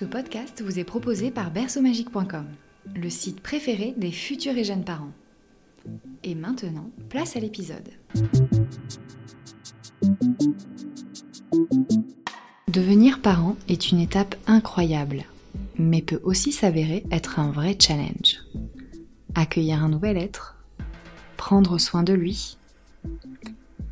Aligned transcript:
Ce 0.00 0.06
podcast 0.06 0.62
vous 0.62 0.78
est 0.78 0.84
proposé 0.84 1.30
par 1.30 1.50
berceaumagique.com, 1.50 2.46
le 2.96 3.10
site 3.10 3.42
préféré 3.42 3.92
des 3.98 4.12
futurs 4.12 4.56
et 4.56 4.64
jeunes 4.64 4.82
parents. 4.82 5.12
Et 6.24 6.34
maintenant, 6.34 6.88
place 7.10 7.36
à 7.36 7.40
l'épisode. 7.40 7.90
Devenir 12.68 13.20
parent 13.20 13.56
est 13.68 13.90
une 13.92 14.00
étape 14.00 14.36
incroyable, 14.46 15.24
mais 15.76 16.00
peut 16.00 16.22
aussi 16.24 16.50
s'avérer 16.50 17.04
être 17.10 17.38
un 17.38 17.50
vrai 17.50 17.76
challenge. 17.78 18.38
Accueillir 19.34 19.84
un 19.84 19.90
nouvel 19.90 20.16
être, 20.16 20.56
prendre 21.36 21.76
soin 21.76 22.04
de 22.04 22.14
lui. 22.14 22.56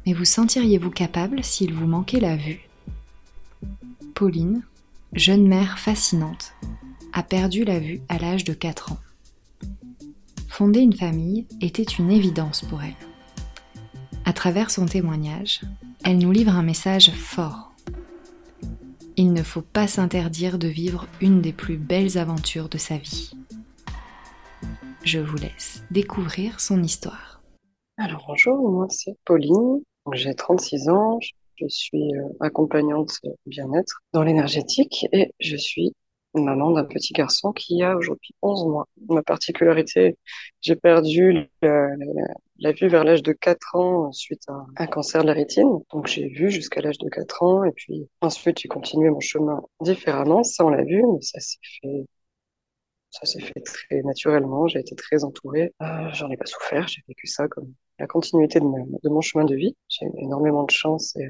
Mais 0.06 0.14
vous 0.14 0.24
sentiriez-vous 0.24 0.90
capable 0.90 1.44
s'il 1.44 1.74
vous 1.74 1.86
manquait 1.86 2.20
la 2.20 2.36
vue? 2.36 2.66
Pauline, 4.14 4.62
jeune 5.12 5.48
mère 5.48 5.78
fascinante, 5.78 6.54
a 7.12 7.22
perdu 7.22 7.64
la 7.64 7.78
vue 7.78 8.00
à 8.08 8.18
l'âge 8.18 8.44
de 8.44 8.52
4 8.52 8.92
ans. 8.92 8.98
Fonder 10.48 10.80
une 10.80 10.96
famille 10.96 11.46
était 11.60 11.82
une 11.82 12.10
évidence 12.10 12.62
pour 12.62 12.82
elle. 12.82 12.96
À 14.24 14.32
travers 14.32 14.70
son 14.70 14.86
témoignage, 14.86 15.62
elle 16.04 16.18
nous 16.18 16.32
livre 16.32 16.52
un 16.52 16.62
message 16.62 17.10
fort. 17.12 17.72
Il 19.16 19.32
ne 19.32 19.42
faut 19.42 19.62
pas 19.62 19.88
s'interdire 19.88 20.58
de 20.58 20.68
vivre 20.68 21.06
une 21.20 21.40
des 21.40 21.52
plus 21.52 21.76
belles 21.76 22.18
aventures 22.18 22.68
de 22.68 22.78
sa 22.78 22.98
vie. 22.98 23.32
Je 25.04 25.18
vous 25.18 25.36
laisse 25.36 25.84
découvrir 25.90 26.60
son 26.60 26.82
histoire. 26.82 27.40
Alors 27.96 28.24
bonjour, 28.28 28.70
moi 28.70 28.86
c'est 28.90 29.16
Pauline, 29.24 29.80
j'ai 30.12 30.34
36 30.34 30.88
ans, 30.88 31.18
suis 31.66 32.14
euh, 32.14 32.28
accompagnante 32.40 33.20
bien-être 33.46 34.02
dans 34.12 34.22
l'énergétique 34.22 35.06
et 35.12 35.32
je 35.40 35.56
suis 35.56 35.94
maman 36.34 36.70
d'un 36.72 36.84
petit 36.84 37.12
garçon 37.12 37.52
qui 37.52 37.82
a 37.82 37.96
aujourd'hui 37.96 38.34
11 38.42 38.66
mois. 38.66 38.88
Ma 39.08 39.22
particularité, 39.22 40.16
j'ai 40.60 40.76
perdu 40.76 41.48
la, 41.62 42.72
vue 42.72 42.88
vers 42.88 43.04
l'âge 43.04 43.22
de 43.22 43.32
4 43.32 43.76
ans 43.76 44.12
suite 44.12 44.42
à 44.48 44.66
un 44.76 44.86
cancer 44.86 45.22
de 45.22 45.26
la 45.26 45.32
rétine. 45.32 45.80
Donc 45.92 46.06
j'ai 46.06 46.28
vu 46.28 46.50
jusqu'à 46.50 46.80
l'âge 46.80 46.98
de 46.98 47.08
4 47.08 47.42
ans 47.42 47.64
et 47.64 47.72
puis 47.72 48.08
ensuite 48.20 48.58
j'ai 48.60 48.68
continué 48.68 49.10
mon 49.10 49.20
chemin 49.20 49.62
différemment. 49.80 50.42
Ça 50.42 50.64
on 50.64 50.70
l'a 50.70 50.84
vu, 50.84 51.02
mais 51.02 51.22
ça 51.22 51.40
s'est 51.40 51.58
fait 51.80 52.06
ça 53.10 53.24
s'est 53.24 53.40
fait 53.40 53.60
très 53.60 54.02
naturellement. 54.02 54.68
J'ai 54.68 54.80
été 54.80 54.94
très 54.94 55.24
entourée. 55.24 55.72
Euh, 55.82 56.10
J'en 56.12 56.30
ai 56.30 56.36
pas 56.36 56.46
souffert. 56.46 56.86
J'ai 56.88 57.02
vécu 57.08 57.26
ça 57.26 57.48
comme 57.48 57.72
la 57.98 58.06
continuité 58.06 58.60
de, 58.60 58.66
mon 59.08 59.20
chemin 59.20 59.44
de 59.44 59.54
vie. 59.54 59.76
J'ai 59.88 60.06
énormément 60.18 60.64
de 60.64 60.70
chance 60.70 61.16
et 61.16 61.28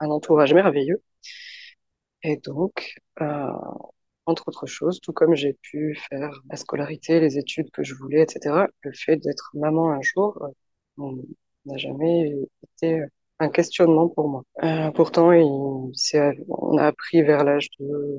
un 0.00 0.10
entourage 0.10 0.54
merveilleux. 0.54 1.02
Et 2.22 2.36
donc, 2.36 2.94
euh, 3.20 3.50
entre 4.26 4.48
autres 4.48 4.66
choses, 4.66 5.00
tout 5.00 5.12
comme 5.12 5.34
j'ai 5.34 5.54
pu 5.62 5.96
faire 6.10 6.40
la 6.50 6.56
scolarité, 6.56 7.20
les 7.20 7.38
études 7.38 7.70
que 7.70 7.82
je 7.82 7.94
voulais, 7.94 8.22
etc., 8.22 8.66
le 8.82 8.92
fait 8.92 9.16
d'être 9.16 9.50
maman 9.54 9.90
un 9.90 10.02
jour 10.02 10.38
euh, 10.98 11.12
n'a 11.66 11.76
jamais 11.78 12.32
été 12.64 13.02
un 13.38 13.48
questionnement 13.48 14.08
pour 14.08 14.28
moi. 14.28 14.42
Euh, 14.62 14.90
pourtant, 14.92 15.30
on 15.32 16.76
a 16.78 16.86
appris 16.86 17.22
vers 17.22 17.44
l'âge 17.44 17.68
de 17.78 18.18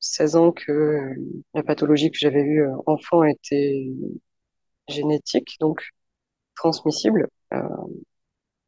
16 0.00 0.36
ans 0.36 0.52
que 0.52 1.14
la 1.54 1.62
pathologie 1.62 2.10
que 2.10 2.18
j'avais 2.18 2.42
eue 2.42 2.66
enfant 2.86 3.22
était 3.24 3.86
génétique, 4.88 5.56
donc 5.60 5.82
transmissible. 6.56 7.28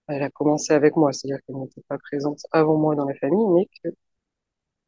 Elle 0.09 0.23
a 0.23 0.31
commencé 0.31 0.75
avec 0.75 0.97
moi, 0.97 1.13
c'est-à-dire 1.13 1.39
qu'elle 1.47 1.57
n'était 1.57 1.81
pas 1.89 1.97
présente 1.99 2.41
avant 2.53 2.77
moi 2.77 2.95
dans 2.95 3.07
la 3.07 3.15
famille, 3.15 3.47
mais 3.49 3.69
que 3.83 3.95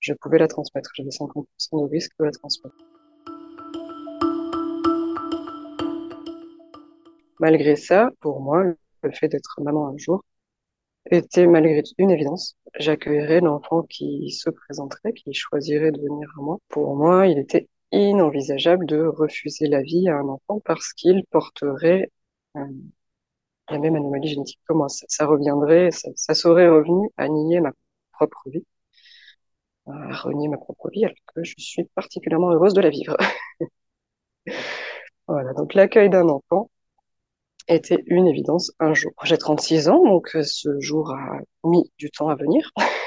je 0.00 0.12
pouvais 0.12 0.38
la 0.38 0.47
transmettre. 0.47 0.91
J'avais 0.94 1.09
50% 1.09 1.82
de 1.82 1.91
risque 1.91 2.12
de 2.21 2.25
la 2.27 2.32
transmettre. 2.32 2.77
Malgré 7.41 7.77
ça, 7.77 8.10
pour 8.21 8.41
moi, 8.41 8.65
le 9.03 9.12
fait 9.12 9.28
d'être 9.28 9.59
maman 9.62 9.88
un 9.88 9.97
jour 9.97 10.22
était 11.10 11.47
malgré 11.47 11.83
tout 11.83 11.94
une 11.98 12.10
évidence. 12.10 12.56
J'accueillerais 12.78 13.41
l'enfant 13.41 13.83
qui 13.83 14.31
se 14.31 14.50
présenterait, 14.50 15.12
qui 15.15 15.33
choisirait 15.33 15.93
de 15.93 16.00
venir 16.00 16.28
à 16.38 16.43
moi. 16.43 16.59
Pour 16.69 16.94
moi, 16.97 17.27
il 17.27 17.38
était 17.38 17.69
inenvisageable 17.91 18.84
de 18.87 19.03
refuser 19.04 19.69
la 19.69 19.81
vie 19.81 20.09
à 20.09 20.16
un 20.16 20.28
enfant 20.28 20.60
parce 20.65 20.93
qu'il 20.93 21.25
porterait 21.31 22.10
la 23.71 23.78
même 23.78 23.97
anomalie 23.97 24.28
génétique 24.28 24.60
que 24.69 24.72
moi. 24.75 24.88
Ça, 24.88 25.27
reviendrait, 25.27 25.91
ça, 25.91 26.34
serait 26.34 26.69
revenu 26.69 27.09
à 27.16 27.28
nier 27.28 27.60
ma 27.60 27.72
propre 28.12 28.43
vie, 28.50 28.65
à 29.87 30.15
renier 30.16 30.49
ma 30.49 30.56
propre 30.59 30.91
vie, 30.91 31.04
alors 31.04 31.16
que 31.34 31.43
je 31.44 31.54
suis 31.59 31.84
particulièrement 31.94 32.50
heureuse 32.53 32.75
de 32.75 32.81
la 32.81 32.91
vivre. 32.91 33.16
voilà, 35.28 35.53
donc 35.54 35.75
l'accueil 35.75 36.10
d'un 36.10 36.28
enfant 36.28 36.71
était 37.69 38.03
une 38.06 38.27
évidence 38.28 38.72
un 38.81 38.94
jour. 38.94 39.12
J'ai 39.25 39.38
36 39.38 39.88
ans, 39.88 40.04
donc 40.04 40.28
ce 40.28 40.81
jour 40.81 41.12
a 41.12 41.38
mis 41.65 41.91
du 41.98 42.10
temps 42.10 42.28
à 42.28 42.37
venir. 42.37 42.71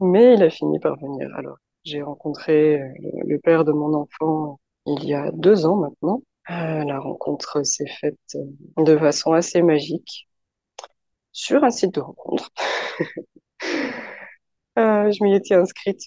Mais 0.00 0.34
il 0.34 0.42
a 0.42 0.50
fini 0.50 0.78
par 0.78 0.96
venir. 0.98 1.28
Alors, 1.36 1.56
j'ai 1.84 2.02
rencontré 2.02 2.78
le 3.26 3.38
père 3.38 3.64
de 3.64 3.72
mon 3.72 3.94
enfant 3.94 4.60
il 4.86 5.04
y 5.04 5.14
a 5.14 5.30
deux 5.32 5.66
ans 5.66 5.76
maintenant. 5.76 6.22
Euh, 6.50 6.84
la 6.84 6.98
rencontre 7.00 7.62
s'est 7.64 7.88
faite 8.00 8.18
euh, 8.34 8.84
de 8.84 8.98
façon 8.98 9.32
assez 9.32 9.62
magique 9.62 10.28
sur 11.32 11.64
un 11.64 11.70
site 11.70 11.94
de 11.94 12.00
rencontre. 12.00 12.50
euh, 14.78 15.10
je 15.10 15.24
m'y 15.24 15.34
étais 15.34 15.54
inscrite 15.54 16.06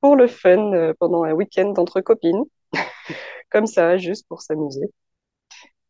pour 0.00 0.16
le 0.16 0.26
fun 0.26 0.92
pendant 0.98 1.24
un 1.24 1.32
week-end 1.32 1.72
entre 1.76 2.00
copines, 2.00 2.44
comme 3.50 3.66
ça, 3.66 3.96
juste 3.98 4.26
pour 4.28 4.42
s'amuser. 4.42 4.90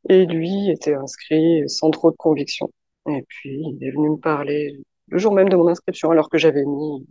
Et 0.08 0.26
lui 0.26 0.70
était 0.70 0.94
inscrit 0.94 1.68
sans 1.68 1.90
trop 1.90 2.10
de 2.10 2.16
conviction. 2.16 2.70
Et 3.08 3.22
puis, 3.28 3.62
il 3.78 3.84
est 3.84 3.90
venu 3.90 4.10
me 4.10 4.16
parler 4.18 4.76
le 5.08 5.18
jour 5.18 5.32
même 5.32 5.48
de 5.48 5.56
mon 5.56 5.68
inscription, 5.68 6.10
alors 6.10 6.28
que 6.30 6.38
j'avais 6.38 6.64
mis 6.64 7.06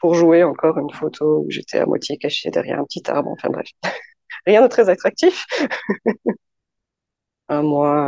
pour 0.00 0.14
jouer 0.14 0.44
encore 0.44 0.78
une 0.78 0.90
photo 0.90 1.44
où 1.46 1.50
j'étais 1.50 1.78
à 1.78 1.86
moitié 1.86 2.16
cachée 2.18 2.50
derrière 2.50 2.80
un 2.80 2.84
petit 2.84 3.02
arbre. 3.10 3.30
Enfin 3.30 3.48
bref 3.50 3.68
rien 4.46 4.62
de 4.62 4.68
très 4.68 4.88
attractif. 4.88 5.46
un 7.48 7.62
mois, 7.62 8.06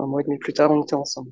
un 0.00 0.06
mois 0.06 0.20
et 0.20 0.24
demi 0.24 0.38
plus 0.38 0.52
tard, 0.52 0.70
on 0.70 0.82
était 0.82 0.94
ensemble. 0.94 1.30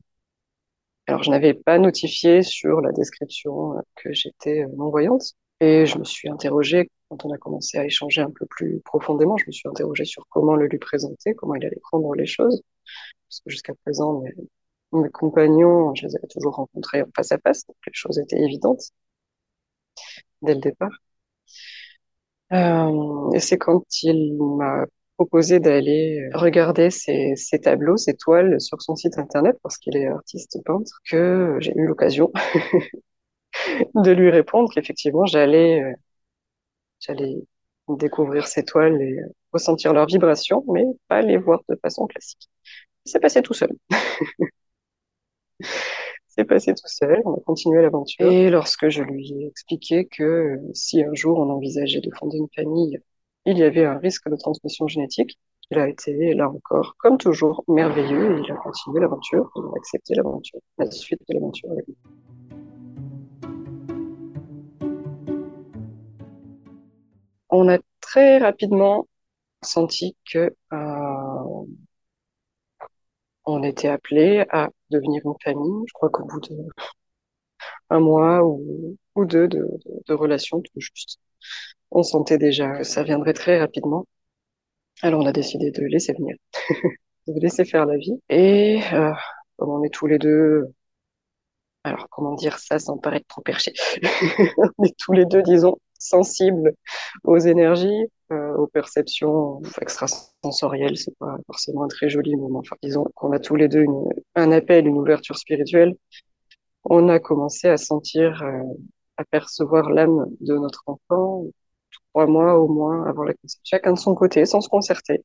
Alors, 1.07 1.23
je 1.23 1.31
n'avais 1.31 1.55
pas 1.55 1.79
notifié 1.79 2.43
sur 2.43 2.81
la 2.81 2.93
description 2.93 3.75
que 3.97 4.13
j'étais 4.13 4.67
non-voyante. 4.77 5.35
Et 5.61 5.87
je 5.87 5.99
me 5.99 6.05
suis 6.05 6.29
interrogée, 6.29 6.91
quand 7.09 7.25
on 7.25 7.33
a 7.33 7.39
commencé 7.39 7.79
à 7.79 7.85
échanger 7.85 8.21
un 8.21 8.31
peu 8.31 8.47
plus 8.47 8.81
profondément, 8.85 9.37
je 9.37 9.47
me 9.47 9.53
suis 9.53 9.69
interrogée 9.69 10.05
sur 10.05 10.25
comment 10.29 10.55
le 10.55 10.67
lui 10.67 10.79
présenter, 10.79 11.35
comment 11.35 11.55
il 11.57 11.65
allait 11.67 11.81
prendre 11.83 12.15
les 12.15 12.27
choses. 12.27 12.63
Parce 13.29 13.41
que 13.41 13.51
jusqu'à 13.51 13.75
présent, 13.85 14.21
mes, 14.21 14.33
mes 14.93 15.11
compagnons, 15.11 15.95
je 15.95 16.07
les 16.07 16.17
avais 16.17 16.29
toujours 16.29 16.55
rencontrés 16.57 17.03
en 17.03 17.09
face 17.17 17.33
à 17.33 17.39
face, 17.39 17.67
donc 17.67 17.77
les 17.87 17.93
choses 17.95 18.19
étaient 18.19 18.41
évidentes 18.41 18.93
dès 20.43 20.55
le 20.55 20.61
départ. 20.61 20.99
Euh, 22.53 23.31
et 23.35 23.41
c'est 23.41 23.59
quand 23.59 23.85
il 24.03 24.37
m'a 24.57 24.87
proposé 25.17 25.61
d'aller 25.61 26.29
regarder 26.35 26.91
ses, 26.91 27.35
tableaux, 27.63 27.97
ses 27.97 28.15
toiles 28.17 28.61
sur 28.61 28.81
son 28.81 28.95
site 28.97 29.19
internet, 29.19 29.57
parce 29.63 29.77
qu'il 29.79 29.97
est 29.97 30.07
artiste 30.07 30.59
peintre, 30.65 30.93
que 31.11 31.57
j'ai 31.61 31.73
eu 31.77 31.87
l'occasion 31.87 32.33
de 33.95 34.11
lui 34.13 34.31
répondre 34.31 34.71
qu'effectivement 34.73 35.27
j'allais 35.27 35.83
euh, 35.83 35.93
j'allais 37.01 37.37
découvrir 37.89 38.47
ses 38.47 38.65
toiles 38.65 39.01
et 39.03 39.19
ressentir 39.53 39.93
leurs 39.93 40.07
vibrations, 40.07 40.65
mais 40.73 40.85
pas 41.09 41.23
les 41.23 41.39
voir 41.39 41.61
de 41.69 41.77
façon 41.83 42.07
classique. 42.07 42.49
C'est 43.05 43.21
passé 43.21 43.43
tout 43.43 43.55
seul. 43.55 43.71
passé 46.45 46.75
tout 46.75 46.87
seul, 46.87 47.21
on 47.25 47.35
a 47.35 47.41
continué 47.41 47.83
l'aventure. 47.83 48.31
Et 48.31 48.51
lorsque 48.51 48.89
je 48.89 49.03
lui 49.03 49.33
ai 49.33 49.47
expliqué 49.47 50.07
que 50.07 50.23
euh, 50.23 50.71
si 50.75 51.03
un 51.03 51.15
jour 51.15 51.39
on 51.39 51.51
envisageait 51.51 52.01
de 52.01 52.11
fonder 52.19 52.39
une 52.39 52.49
famille, 52.55 52.99
il 53.47 53.59
y 53.59 53.63
avait 53.63 53.85
un 53.85 53.99
risque 53.99 54.29
de 54.29 54.37
transmission 54.37 54.87
génétique, 54.89 55.39
il 55.71 55.79
a 55.79 55.89
été, 55.89 56.35
là 56.35 56.49
encore, 56.49 56.95
comme 56.99 57.19
toujours, 57.19 57.65
merveilleux 57.69 58.39
et 58.39 58.41
il 58.45 58.53
a 58.53 58.57
continué 58.57 59.01
l'aventure, 59.01 59.51
il 59.57 59.65
a 59.65 59.73
accepté 59.77 60.15
l'aventure, 60.15 60.61
la 60.79 60.91
suite 60.91 61.21
de 61.29 61.35
l'aventure 61.35 61.71
on 67.51 67.69
a 67.69 67.79
très 68.01 68.39
rapidement 68.39 69.07
senti 69.63 70.17
que 70.31 70.55
euh, 70.73 71.18
on 73.49 73.63
était 73.63 73.89
appelé 73.89 74.45
à 74.51 74.69
devenir 74.91 75.23
une 75.25 75.35
famille. 75.43 75.85
Je 75.89 75.93
crois 75.95 76.11
qu'au 76.11 76.25
bout 76.25 76.41
de 76.41 76.57
un 77.91 78.01
mois 78.01 78.43
ou, 78.45 78.97
deux 79.25 79.49
de, 79.49 79.59
de, 79.59 80.03
de 80.07 80.15
relation, 80.15 80.61
tout 80.61 80.71
juste, 80.77 81.19
on 81.91 82.03
sentait 82.05 82.39
déjà 82.39 82.79
que 82.79 82.85
ça 82.85 83.03
viendrait 83.03 83.33
très 83.35 83.59
rapidement. 83.61 84.07
Alors 85.03 85.21
on 85.23 85.27
a 85.27 85.33
décidé 85.33 85.71
de 85.73 85.83
laisser 85.85 86.13
venir, 86.15 86.37
de 87.29 87.41
laisser 87.41 87.65
faire 87.65 87.87
la 87.87 87.97
vie. 87.97 88.21
Et 88.29 88.81
euh, 88.93 89.13
comme 89.57 89.71
on 89.71 89.85
est 89.85 89.95
tous 89.95 90.07
les 90.07 90.19
deux, 90.19 90.67
alors 91.85 92.09
comment 92.11 92.35
dire 92.35 92.59
ça 92.59 92.79
sans 92.79 92.99
paraître 92.99 93.27
trop 93.29 93.43
perché, 93.43 93.73
on 94.79 94.85
est 94.85 94.97
tous 94.99 95.13
les 95.13 95.27
deux, 95.27 95.43
disons, 95.43 95.77
sensibles 95.99 96.75
aux 97.25 97.39
énergies, 97.39 98.07
euh, 98.33 98.55
aux 98.57 98.67
perceptions 98.67 99.63
extrasensorielles, 99.81 100.97
c'est 100.99 101.17
pas 101.19 101.37
forcément 101.47 101.85
un 101.85 101.89
très 101.89 102.09
joli 102.11 102.37
moment. 102.37 102.61
Enfin, 102.61 102.77
disons 102.83 103.05
qu'on 103.15 103.33
a 103.33 103.39
tous 103.39 103.57
les 103.57 103.69
deux 103.69 103.83
une, 103.83 104.05
un 104.35 104.53
appel, 104.53 104.87
une 104.87 104.99
ouverture 104.99 105.37
spirituelle. 105.37 105.97
On 106.85 107.09
a 107.09 107.21
commencé 107.21 107.69
à 107.69 107.77
sentir, 107.77 108.43
euh, 108.43 108.63
à 109.19 109.25
percevoir 109.25 109.91
l'âme 109.91 110.27
de 110.41 110.55
notre 110.57 110.83
enfant 110.87 111.45
trois 112.13 112.27
mois 112.27 112.59
au 112.59 112.69
moins 112.69 113.07
avant 113.07 113.25
la 113.25 113.35
conception, 113.35 113.63
chacun 113.65 113.93
de 113.95 113.99
son 113.99 114.15
côté, 114.15 114.45
sans 114.47 114.61
se 114.61 114.69
concerter. 114.69 115.25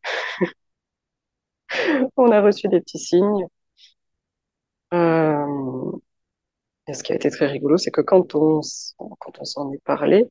on 2.18 2.32
a 2.32 2.42
reçu 2.42 2.68
des 2.68 2.80
petits 2.82 3.00
signes. 3.00 3.48
Euh, 4.94 5.92
et 6.88 6.94
ce 6.94 7.04
qui 7.04 7.12
a 7.14 7.16
été 7.16 7.30
très 7.30 7.48
rigolo, 7.48 7.78
c'est 7.78 7.92
que 7.92 8.02
quand 8.02 8.36
on, 8.36 8.62
quand 8.98 9.40
on 9.40 9.46
s'en 9.46 9.72
est 9.74 9.84
parlé, 9.84 10.30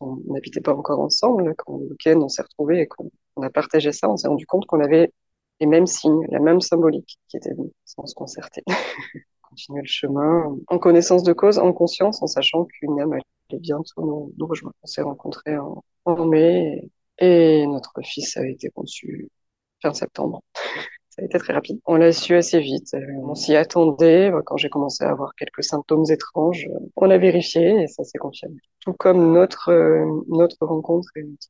on 0.00 0.18
n'habitait 0.26 0.60
pas 0.60 0.74
encore 0.74 1.00
ensemble, 1.00 1.54
quand 1.56 1.78
le 1.78 1.86
week-end 1.86 2.20
on 2.20 2.28
s'est 2.28 2.42
retrouvés 2.42 2.82
et 2.82 2.86
qu'on 2.86 3.10
a 3.42 3.50
partagé 3.50 3.92
ça, 3.92 4.08
on 4.10 4.16
s'est 4.16 4.28
rendu 4.28 4.46
compte 4.46 4.66
qu'on 4.66 4.80
avait 4.80 5.12
les 5.60 5.66
mêmes 5.66 5.86
signes, 5.86 6.26
la 6.30 6.40
même 6.40 6.60
symbolique 6.60 7.18
qui 7.28 7.36
était 7.36 7.52
venue 7.54 7.72
sans 7.84 8.06
se 8.06 8.14
concerter. 8.14 8.62
Continuer 9.42 9.82
le 9.82 9.88
chemin 9.88 10.56
en 10.68 10.78
connaissance 10.78 11.22
de 11.22 11.32
cause, 11.32 11.58
en 11.58 11.72
conscience, 11.72 12.22
en 12.22 12.26
sachant 12.26 12.64
qu'une 12.64 13.00
âme 13.00 13.12
allait 13.12 13.60
bientôt 13.60 14.02
nous, 14.02 14.34
nous 14.36 14.46
rejoindre. 14.46 14.74
On 14.82 14.86
s'est 14.86 15.02
rencontrés 15.02 15.56
en, 15.56 15.82
en 16.04 16.26
mai 16.26 16.90
et, 17.18 17.60
et 17.62 17.66
notre 17.66 17.92
fils 18.02 18.36
a 18.36 18.46
été 18.46 18.70
conçu 18.70 19.28
fin 19.82 19.94
septembre. 19.94 20.42
Ça 21.16 21.22
a 21.22 21.24
été 21.24 21.38
très 21.38 21.54
rapide. 21.54 21.80
On 21.86 21.96
l'a 21.96 22.12
su 22.12 22.34
assez 22.34 22.60
vite. 22.60 22.94
On 23.22 23.34
s'y 23.34 23.56
attendait. 23.56 24.30
Quand 24.44 24.58
j'ai 24.58 24.68
commencé 24.68 25.02
à 25.02 25.08
avoir 25.10 25.34
quelques 25.34 25.64
symptômes 25.64 26.04
étranges, 26.10 26.68
on 26.94 27.10
a 27.10 27.16
vérifié 27.16 27.84
et 27.84 27.86
ça 27.86 28.04
s'est 28.04 28.18
confirmé. 28.18 28.58
Tout 28.80 28.92
comme 28.92 29.32
notre, 29.32 29.72
notre 30.28 30.66
rencontre 30.66 31.08
et 31.16 31.22
notre 31.22 31.48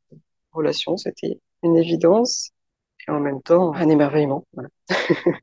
relation, 0.52 0.96
c'était 0.96 1.40
une 1.64 1.76
évidence 1.76 2.50
et 3.08 3.10
en 3.10 3.18
même 3.18 3.42
temps 3.42 3.74
un 3.74 3.88
émerveillement. 3.88 4.46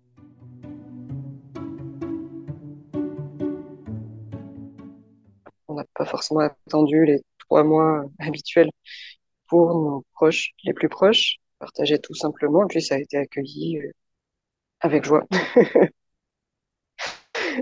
On 5.68 5.74
n'a 5.74 5.84
pas 5.96 6.06
forcément 6.06 6.42
attendu 6.42 7.06
les 7.06 7.22
trois 7.40 7.64
mois 7.66 8.06
habituels 8.20 8.70
pour 9.48 9.74
nos 9.74 10.06
proches, 10.14 10.52
les 10.64 10.74
plus 10.74 10.88
proches, 10.88 11.40
partager 11.60 12.00
tout 12.00 12.14
simplement. 12.14 12.64
Et 12.64 12.68
puis 12.68 12.82
ça 12.82 12.96
a 12.96 13.00
été 13.00 13.18
accueilli 13.18 13.82
avec 14.84 15.06
joie. 15.06 15.26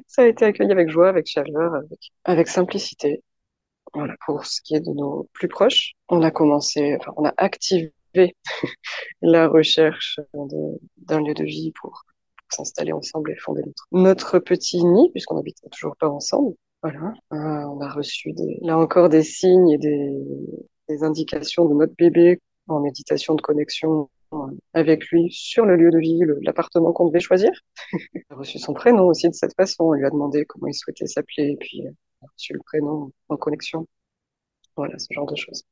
ça 0.08 0.24
a 0.24 0.28
été 0.28 0.44
accueilli 0.46 0.72
avec 0.72 0.90
joie, 0.90 1.10
avec 1.10 1.28
chaleur, 1.28 1.76
avec, 1.76 2.12
avec 2.26 2.48
simplicité. 2.48 3.24
Voilà, 3.94 4.16
pour 4.26 4.46
ce 4.46 4.62
qui 4.62 4.76
est 4.76 4.80
de 4.80 4.92
nos 4.92 5.30
plus 5.34 5.48
proches, 5.48 5.94
on 6.10 6.22
a 6.24 6.32
commencé, 6.32 6.96
enfin, 7.00 7.14
on 7.18 7.26
a 7.26 7.34
activé 7.38 7.94
la 9.22 9.48
recherche 9.48 10.20
d'un 10.98 11.22
lieu 11.22 11.34
de 11.34 11.44
vie 11.44 11.72
pour, 11.80 11.92
pour 11.92 12.56
s'installer 12.56 12.94
ensemble 12.94 13.32
et 13.32 13.36
fonder 13.38 13.62
notre, 13.66 13.88
notre 13.92 14.40
petit 14.40 14.84
nid, 14.84 15.10
puisqu'on 15.12 15.36
n'habite 15.36 15.58
toujours 15.72 15.96
pas 15.98 16.10
ensemble. 16.10 16.56
Voilà, 16.82 17.14
euh, 17.34 17.68
on 17.70 17.80
a 17.82 17.92
reçu 17.92 18.34
des, 18.34 18.58
là 18.62 18.78
encore 18.78 19.10
des 19.10 19.24
signes 19.24 19.70
et 19.70 19.78
des, 19.78 20.10
des 20.90 21.04
indications 21.04 21.66
de 21.66 21.76
notre 21.76 21.94
bébé 21.96 22.40
en 22.68 22.80
méditation 22.80 23.36
de 23.36 23.42
connexion 23.42 24.10
avec 24.74 25.06
lui 25.08 25.32
sur 25.32 25.66
le 25.66 25.76
lieu 25.76 25.92
de 25.92 26.00
vie, 26.00 26.20
l'appartement 26.42 26.94
qu'on 26.94 27.08
devait 27.08 27.20
choisir. 27.20 27.52
il 28.14 28.24
a 28.30 28.36
reçu 28.36 28.60
son 28.60 28.74
prénom 28.74 29.08
aussi 29.08 29.28
de 29.30 29.34
cette 29.34 29.56
façon. 29.56 29.86
On 29.86 29.94
lui 29.94 30.06
a 30.06 30.10
demandé 30.10 30.46
comment 30.46 30.68
il 30.68 30.74
souhaitait 30.74 31.08
s'appeler, 31.08 31.52
et 31.52 31.58
puis 31.58 31.80
il 31.80 31.88
a 31.88 32.28
reçu 32.34 32.54
le 32.54 32.62
prénom 32.66 33.12
en 33.30 33.38
connexion. 33.38 33.88
Voilà, 34.76 34.98
ce 34.98 35.08
genre 35.14 35.26
de 35.26 35.36
choses. 35.36 35.64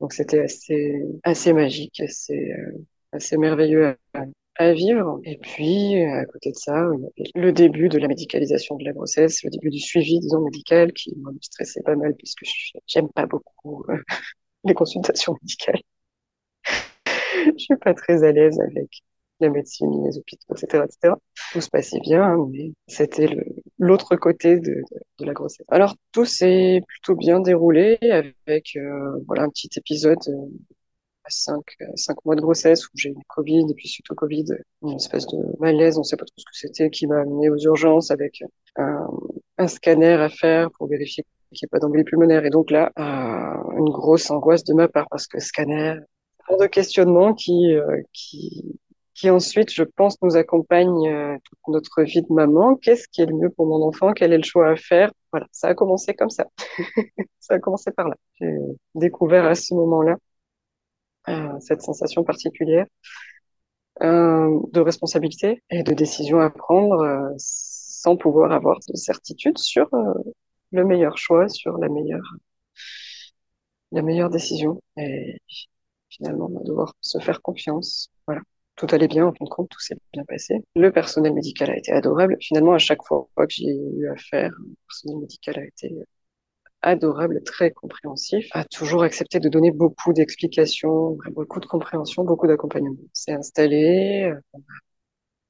Donc 0.00 0.12
c'était 0.12 0.40
assez, 0.40 1.02
assez 1.22 1.52
magique, 1.52 2.00
assez, 2.00 2.52
euh, 2.52 2.86
assez 3.12 3.36
merveilleux 3.36 3.96
à, 4.14 4.24
à, 4.56 4.72
vivre. 4.72 5.20
Et 5.24 5.38
puis, 5.38 6.02
à 6.02 6.24
côté 6.26 6.50
de 6.52 6.56
ça, 6.56 6.86
le 7.34 7.52
début 7.52 7.88
de 7.88 7.98
la 7.98 8.08
médicalisation 8.08 8.76
de 8.76 8.84
la 8.84 8.92
grossesse, 8.92 9.42
le 9.44 9.50
début 9.50 9.70
du 9.70 9.78
suivi, 9.80 10.18
disons, 10.20 10.40
médical, 10.40 10.92
qui 10.92 11.14
me 11.16 11.32
stressait 11.40 11.82
pas 11.82 11.96
mal, 11.96 12.14
puisque 12.16 12.44
j'aime 12.86 13.08
pas 13.10 13.26
beaucoup 13.26 13.84
euh, 13.90 13.98
les 14.64 14.74
consultations 14.74 15.36
médicales 15.42 15.80
je 17.58 17.64
suis 17.64 17.76
pas 17.76 17.94
très 17.94 18.24
à 18.24 18.32
l'aise 18.32 18.60
avec 18.60 19.02
la 19.40 19.48
médecine, 19.48 20.04
les 20.04 20.18
hôpitaux, 20.18 20.54
etc., 20.54 20.84
etc. 20.84 21.14
Tout 21.52 21.60
se 21.60 21.70
passait 21.70 22.00
bien, 22.00 22.36
mais 22.50 22.72
c'était 22.86 23.28
l'autre 23.78 24.16
côté 24.16 24.60
de, 24.60 24.82
la 25.18 25.32
grossesse. 25.32 25.66
Alors 25.68 25.94
tout 26.12 26.26
s'est 26.26 26.82
plutôt 26.86 27.14
bien 27.14 27.40
déroulé 27.40 27.98
avec 28.10 28.76
euh, 28.76 29.18
voilà 29.26 29.44
un 29.44 29.48
petit 29.48 29.70
épisode 29.76 30.18
euh, 30.28 30.46
à 31.24 31.30
cinq, 31.30 31.64
cinq 31.94 32.16
mois 32.24 32.36
de 32.36 32.40
grossesse 32.40 32.86
où 32.86 32.90
j'ai 32.94 33.10
eu 33.10 33.16
Covid 33.28 33.66
et 33.70 33.74
puis 33.74 33.88
suite 33.88 34.10
au 34.10 34.14
Covid 34.14 34.44
une 34.82 34.96
espèce 34.96 35.26
de 35.26 35.38
malaise, 35.58 35.98
on 35.98 36.02
sait 36.02 36.16
pas 36.16 36.24
trop 36.24 36.36
ce 36.36 36.44
que 36.44 36.50
c'était, 36.52 36.90
qui 36.90 37.06
m'a 37.06 37.20
amené 37.20 37.50
aux 37.50 37.58
urgences 37.58 38.10
avec 38.10 38.42
un, 38.76 39.06
un 39.58 39.68
scanner 39.68 40.14
à 40.14 40.28
faire 40.28 40.70
pour 40.72 40.88
vérifier 40.88 41.24
qu'il 41.52 41.66
n'y 41.66 41.66
ait 41.66 41.70
pas 41.70 41.78
d'embolie 41.78 42.04
pulmonaire. 42.04 42.44
Et 42.44 42.50
donc 42.50 42.70
là, 42.70 42.92
euh, 42.98 43.78
une 43.78 43.90
grosse 43.90 44.30
angoisse 44.30 44.64
de 44.64 44.74
ma 44.74 44.88
part 44.88 45.06
parce 45.10 45.26
que 45.26 45.38
scanner, 45.40 45.96
de 46.58 46.66
questionnements 46.66 47.34
qui, 47.34 47.74
euh, 47.74 48.02
qui, 48.12 48.78
qui 49.14 49.30
ensuite, 49.30 49.72
je 49.72 49.82
pense, 49.82 50.20
nous 50.22 50.36
accompagnent 50.36 51.08
euh, 51.08 51.36
toute 51.44 51.58
notre 51.68 52.02
vie 52.02 52.22
de 52.22 52.32
maman. 52.32 52.76
Qu'est-ce 52.76 53.08
qui 53.08 53.22
est 53.22 53.26
le 53.26 53.34
mieux 53.34 53.50
pour 53.50 53.66
mon 53.66 53.82
enfant? 53.86 54.12
Quel 54.12 54.32
est 54.32 54.38
le 54.38 54.44
choix 54.44 54.70
à 54.70 54.76
faire? 54.76 55.12
Voilà, 55.32 55.46
ça 55.52 55.68
a 55.68 55.74
commencé 55.74 56.14
comme 56.14 56.30
ça. 56.30 56.46
ça 57.40 57.54
a 57.54 57.58
commencé 57.58 57.90
par 57.92 58.08
là. 58.08 58.16
J'ai 58.40 58.56
découvert 58.94 59.46
à 59.46 59.54
ce 59.54 59.74
moment-là 59.74 60.16
euh, 61.28 61.60
cette 61.60 61.82
sensation 61.82 62.24
particulière 62.24 62.86
de 64.00 64.80
responsabilité 64.80 65.62
et 65.68 65.82
de 65.82 65.92
décision 65.92 66.40
à 66.40 66.48
prendre 66.48 67.34
sans 67.36 68.16
pouvoir 68.16 68.50
avoir 68.52 68.78
de 68.88 68.96
certitude 68.96 69.58
sur 69.58 69.90
le 70.72 70.84
meilleur 70.86 71.18
choix, 71.18 71.48
sur 71.48 71.76
la 71.76 71.90
meilleure 71.90 72.32
la 73.92 74.02
meilleure 74.02 74.30
décision. 74.30 74.82
Et 74.96 75.40
finalement, 76.10 76.46
on 76.50 76.58
va 76.58 76.64
devoir 76.64 76.94
se 77.00 77.18
faire 77.18 77.40
confiance. 77.42 78.10
Voilà. 78.26 78.42
Tout 78.76 78.86
allait 78.92 79.08
bien, 79.08 79.26
en 79.26 79.32
fin 79.32 79.44
de 79.44 79.50
compte, 79.50 79.68
tout 79.68 79.80
s'est 79.80 79.96
bien 80.12 80.24
passé. 80.24 80.56
Le 80.74 80.90
personnel 80.90 81.34
médical 81.34 81.70
a 81.70 81.76
été 81.76 81.92
adorable. 81.92 82.36
Finalement, 82.40 82.72
à 82.74 82.78
chaque 82.78 83.02
fois 83.04 83.28
que 83.36 83.46
j'ai 83.50 83.66
eu 83.68 84.08
affaire, 84.08 84.52
le 84.58 84.74
personnel 84.86 85.18
médical 85.18 85.58
a 85.58 85.64
été 85.64 85.94
adorable, 86.82 87.42
très 87.44 87.70
compréhensif, 87.72 88.48
a 88.52 88.64
toujours 88.64 89.02
accepté 89.02 89.38
de 89.38 89.48
donner 89.48 89.70
beaucoup 89.70 90.12
d'explications, 90.12 91.18
beaucoup 91.32 91.60
de 91.60 91.66
compréhension, 91.66 92.24
beaucoup 92.24 92.46
d'accompagnement. 92.46 92.96
C'est 93.12 93.32
installé, 93.32 94.32
on 94.54 94.58
a 94.58 94.62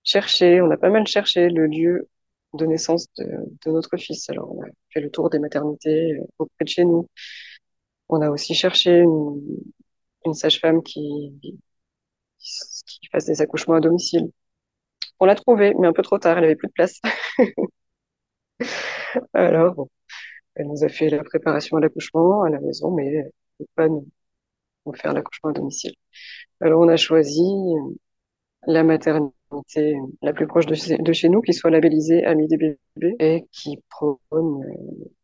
cherché, 0.05 0.61
on 0.61 0.71
a 0.71 0.77
pas 0.77 0.91
mal 0.91 1.07
cherché 1.07 1.49
le 1.49 1.67
lieu 1.67 2.09
de 2.55 2.67
naissance 2.67 3.07
de, 3.19 3.25
de, 3.65 3.71
notre 3.71 3.97
fils. 3.97 4.29
Alors, 4.31 4.53
on 4.57 4.63
a 4.63 4.67
fait 4.91 5.01
le 5.01 5.11
tour 5.11 5.31
des 5.31 5.39
maternités 5.39 6.19
auprès 6.39 6.65
de 6.65 6.69
chez 6.69 6.85
nous. 6.85 7.07
On 8.09 8.21
a 8.23 8.31
aussi 8.31 8.55
cherché 8.55 8.99
une, 9.01 9.41
une 10.25 10.35
sage-femme 10.35 10.83
qui, 10.83 11.33
qui 12.39 13.07
fasse 13.13 13.27
des 13.27 13.43
accouchements 13.43 13.75
à 13.75 13.81
domicile. 13.81 14.31
On 15.21 15.27
l'a 15.27 15.35
trouvée, 15.37 15.75
mais 15.79 15.87
un 15.89 15.93
peu 15.93 16.03
trop 16.03 16.19
tard, 16.19 16.39
elle 16.39 16.45
avait 16.45 16.57
plus 16.57 16.69
de 16.69 16.73
place. 16.73 17.01
Alors, 19.35 19.89
elle 20.57 20.67
nous 20.69 20.85
a 20.85 20.89
fait 20.89 21.09
la 21.11 21.23
préparation 21.25 21.77
à 21.79 21.81
l'accouchement 21.81 22.43
à 22.45 22.51
la 22.51 22.61
maison, 22.61 22.91
mais 22.93 23.07
elle 23.09 23.25
ne 23.61 23.65
peut 23.65 23.67
pas 23.77 23.89
nous, 23.89 24.07
faire 24.95 25.13
l'accouchement 25.15 25.51
à 25.51 25.53
domicile. 25.55 25.95
Alors, 26.61 26.81
on 26.83 26.89
a 26.89 26.97
choisi 26.97 27.43
la 28.67 28.83
maternité 28.85 29.97
la 30.23 30.33
plus 30.33 30.47
proche 30.47 30.67
de, 30.67 31.03
de 31.03 31.13
chez 31.13 31.29
nous, 31.29 31.41
qui 31.43 31.53
soit 31.53 31.71
labellisée 31.71 32.25
Amie 32.25 32.47
des 32.49 32.57
bébés 32.57 33.17
et 33.19 33.47
qui 33.53 33.79
prône 33.89 34.65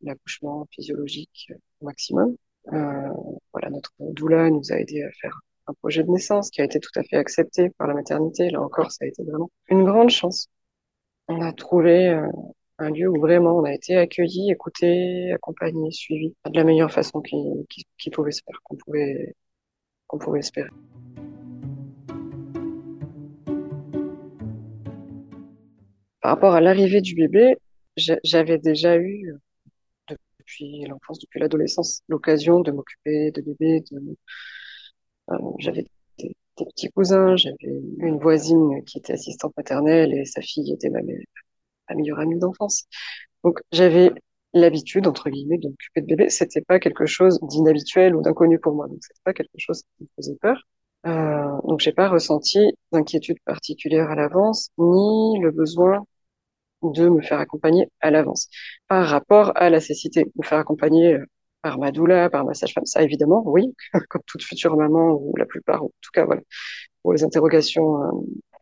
l'accouchement 0.03 0.67
physiologique 0.73 1.53
au 1.81 1.87
maximum. 1.87 2.37
Euh, 2.73 3.09
voilà, 3.53 3.71
notre 3.71 3.93
doula 3.99 4.51
nous 4.51 4.73
a 4.73 4.77
aidé 4.77 5.03
à 5.03 5.11
faire 5.21 5.41
un 5.69 5.73
projet 5.75 6.03
de 6.05 6.11
naissance 6.11 6.51
qui 6.51 6.61
a 6.61 6.65
été 6.65 6.81
tout 6.81 6.91
à 6.97 7.03
fait 7.03 7.17
accepté 7.17 7.71
par 7.71 7.87
la 7.89 7.95
maternité. 7.95 8.51
Là 8.51 8.61
encore, 8.63 8.91
ça 8.91 9.05
a 9.05 9.09
été 9.09 9.23
vraiment 9.23 9.51
une 9.69 9.85
grande 9.85 10.11
chance. 10.11 10.49
On 11.29 11.41
a 11.41 11.53
trouvé 11.53 12.09
euh, 12.09 12.27
un 12.79 12.91
lieu 12.91 13.09
où 13.09 13.19
vraiment 13.21 13.57
on 13.59 13.65
a 13.65 13.73
été 13.73 13.97
accueilli, 13.97 14.51
écouté, 14.51 15.33
accompagné, 15.33 15.91
suivi 15.91 16.35
de 16.45 16.57
la 16.57 16.65
meilleure 16.65 16.93
façon 16.93 17.21
qui, 17.21 17.37
qui, 17.69 17.85
qui 17.99 18.11
pouvait 18.11 18.33
se 18.33 18.43
faire, 18.45 18.61
qu'on 18.63 18.77
pouvait 18.77 19.35
qu'on 20.07 20.19
pouvait 20.19 20.41
espérer. 20.41 20.71
Par 26.21 26.33
rapport 26.35 26.55
à 26.55 26.61
l'arrivée 26.61 27.01
du 27.01 27.15
bébé, 27.15 27.57
j'avais 27.97 28.59
déjà 28.59 28.97
eu, 28.99 29.33
depuis 30.47 30.85
l'enfance, 30.87 31.19
depuis 31.19 31.41
l'adolescence, 31.41 32.03
l'occasion 32.09 32.61
de 32.61 32.71
m'occuper 32.71 33.31
de 33.33 33.41
bébés. 33.43 33.85
Euh, 35.31 35.37
j'avais 35.59 35.87
des, 36.19 36.35
petits 36.57 36.91
cousins, 36.91 37.37
j'avais 37.37 37.57
une 37.99 38.19
voisine 38.19 38.83
qui 38.85 38.99
était 38.99 39.13
assistante 39.13 39.53
maternelle 39.57 40.15
et 40.15 40.25
sa 40.25 40.41
fille 40.41 40.73
était 40.73 40.89
ma, 40.91 41.01
meilleure 41.95 42.21
amie 42.21 42.39
d'enfance. 42.39 42.85
Donc 43.45 43.61
j'avais 43.73 44.13
l'habitude, 44.55 45.07
entre 45.07 45.31
guillemets, 45.31 45.59
de 45.59 45.69
m'occuper 45.69 46.01
de 46.01 46.07
bébés. 46.07 46.31
C'était 46.31 46.63
pas 46.63 46.79
quelque 46.79 47.07
chose 47.07 47.39
d'inhabituel 47.43 48.17
ou 48.17 48.23
d'inconnu 48.23 48.59
pour 48.59 48.75
moi. 48.75 48.89
Donc 48.89 48.99
c'était 49.03 49.21
pas 49.25 49.35
quelque 49.35 49.59
chose 49.59 49.83
qui 49.83 50.05
me 50.05 50.09
faisait 50.17 50.37
peur. 50.41 50.63
Euh, 51.07 51.61
donc 51.65 51.81
j'ai 51.81 51.93
pas 51.93 52.09
ressenti 52.09 52.59
d'inquiétude 52.93 53.39
particulière 53.45 54.11
à 54.11 54.15
l'avance, 54.17 54.71
ni 54.79 55.39
le 55.41 55.51
besoin 55.51 56.05
de 56.83 57.09
me 57.09 57.23
faire 57.23 57.39
accompagner 57.41 57.89
à 58.01 58.11
l'avance. 58.11 58.49
Par 58.89 59.07
rapport 59.07 59.53
à 59.57 59.71
la 59.71 59.81
cécité, 59.81 60.27
me 60.37 60.45
faire 60.45 60.59
accompagner 60.59 61.15
euh, 61.15 61.25
par 61.63 61.79
ma 61.79 61.91
doula, 61.93 62.31
par 62.31 62.45
ma 62.45 62.55
sage-femme, 62.55 62.87
ça 62.87 63.03
évidemment, 63.03 63.43
oui, 63.47 63.75
comme 64.09 64.23
toute 64.27 64.43
future 64.43 64.77
maman 64.77 65.13
ou 65.13 65.35
la 65.37 65.47
plupart, 65.47 65.83
en 65.85 65.91
tout 66.01 66.11
cas 66.13 66.25
voilà, 66.25 66.43
pour 67.03 67.13
les 67.13 67.25
interrogations 67.25 68.03
euh, 68.03 68.11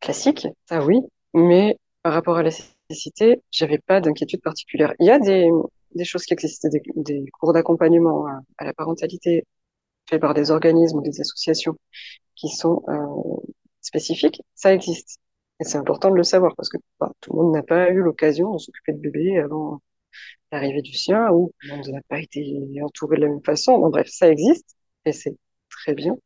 classiques, 0.00 0.48
ça 0.68 0.84
oui. 0.84 1.00
Mais 1.34 1.78
par 2.02 2.12
rapport 2.14 2.36
à 2.36 2.42
la 2.42 2.50
cécité, 2.90 3.42
j'avais 3.50 3.78
pas 3.78 4.00
d'inquiétude 4.00 4.42
particulière. 4.42 4.94
Il 5.00 5.06
y 5.06 5.10
a 5.10 5.18
des, 5.18 5.50
des 5.94 6.04
choses 6.04 6.24
qui 6.24 6.32
existent, 6.34 6.68
des, 6.68 6.82
des 6.96 7.24
cours 7.40 7.52
d'accompagnement 7.52 8.26
à, 8.26 8.40
à, 8.58 8.64
la 8.64 8.72
parentalité 8.72 9.44
faits 10.08 10.20
par 10.20 10.34
des 10.34 10.50
organismes 10.50 10.98
ou 10.98 11.02
des 11.02 11.20
associations 11.20 11.76
qui 12.36 12.48
sont 12.48 12.82
euh, 12.88 13.52
spécifiques, 13.80 14.42
ça 14.54 14.72
existe. 14.74 15.18
Et 15.60 15.64
c'est 15.64 15.78
important 15.78 16.10
de 16.10 16.16
le 16.16 16.22
savoir 16.24 16.54
parce 16.56 16.68
que 16.68 16.78
bah, 17.00 17.12
tout 17.20 17.32
le 17.32 17.42
monde 17.42 17.54
n'a 17.54 17.62
pas 17.62 17.90
eu 17.90 18.00
l'occasion 18.00 18.52
de 18.54 18.58
s'occuper 18.58 18.92
de 18.92 18.98
bébé 18.98 19.38
avant 19.38 19.80
l'arrivée 20.52 20.82
du 20.82 20.92
sien 20.94 21.30
ou 21.32 21.52
monde 21.68 21.88
n'a 21.88 22.00
pas 22.08 22.20
été 22.20 22.42
entouré 22.82 23.16
de 23.16 23.22
la 23.22 23.28
même 23.28 23.44
façon. 23.44 23.78
Bref, 23.88 24.08
ça 24.08 24.30
existe 24.30 24.76
et 25.04 25.12
c'est 25.12 25.36
très 25.70 25.94
bien. 25.94 26.16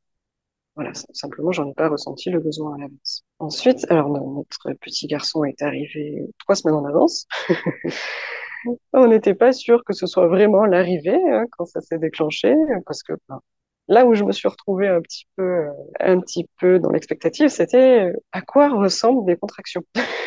Voilà, 0.76 0.92
simplement, 1.12 1.50
j'en 1.50 1.68
ai 1.68 1.75
pas 1.75 1.88
ressenti 1.88 2.30
le 2.30 2.38
besoin 2.40 2.76
à 2.76 2.78
l'avance. 2.78 3.25
Ensuite, 3.40 3.85
alors 3.90 4.11
notre 4.11 4.73
petit 4.80 5.08
garçon 5.08 5.44
est 5.44 5.61
arrivé 5.62 6.25
trois 6.38 6.54
semaines 6.54 6.76
en 6.76 6.85
avance. 6.85 7.26
On 8.92 9.08
n'était 9.08 9.35
pas 9.35 9.52
sûr 9.52 9.82
que 9.85 9.92
ce 9.92 10.06
soit 10.06 10.28
vraiment 10.28 10.64
l'arrivée 10.66 11.18
hein, 11.32 11.47
quand 11.52 11.66
ça 11.66 11.80
s'est 11.80 11.99
déclenché, 11.99 12.54
parce 12.87 13.02
que 13.02 13.12
ben, 13.28 13.40
là 13.88 14.07
où 14.07 14.14
je 14.14 14.25
me 14.25 14.33
suis 14.33 14.49
retrouvée 14.49 14.88
un 14.88 15.00
petit 15.00 15.26
peu, 15.37 15.42
euh, 15.42 15.71
un 16.00 16.21
petit 16.21 16.49
peu 16.61 16.78
dans 16.78 16.90
l'expectative, 16.90 17.49
c'était 17.49 18.07
euh, 18.09 18.12
à 18.33 18.42
quoi 18.42 18.68
ressemblent 18.71 19.26
des 19.26 19.37
contractions? 19.37 19.83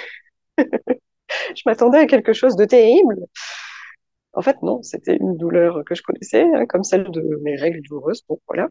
je 1.55 1.61
m'attendais 1.65 1.99
à 1.99 2.05
quelque 2.07 2.33
chose 2.33 2.55
de 2.55 2.65
terrible. 2.65 3.15
En 4.33 4.41
fait, 4.41 4.61
non, 4.63 4.81
c'était 4.81 5.17
une 5.17 5.37
douleur 5.37 5.83
que 5.85 5.95
je 5.95 6.03
connaissais, 6.03 6.43
hein, 6.43 6.65
comme 6.67 6.83
celle 6.83 7.09
de 7.11 7.21
mes 7.43 7.55
règles 7.55 7.81
douloureuses. 7.83 8.23
Bon, 8.29 8.39
voilà. 8.47 8.69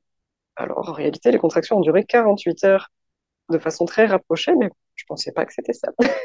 Alors, 0.57 0.89
en 0.91 0.93
réalité, 0.93 1.33
les 1.33 1.39
contractions 1.39 1.79
ont 1.79 1.83
duré 1.83 2.05
48 2.05 2.65
heures 2.65 2.91
de 3.51 3.59
façon 3.59 3.87
très 3.87 4.07
rapprochée, 4.07 4.55
mais 4.57 4.71
je 4.97 5.05
pensais 5.09 5.33
pas 5.33 5.47
que 5.47 5.55
c'était 5.55 5.75
ça. 5.75 5.89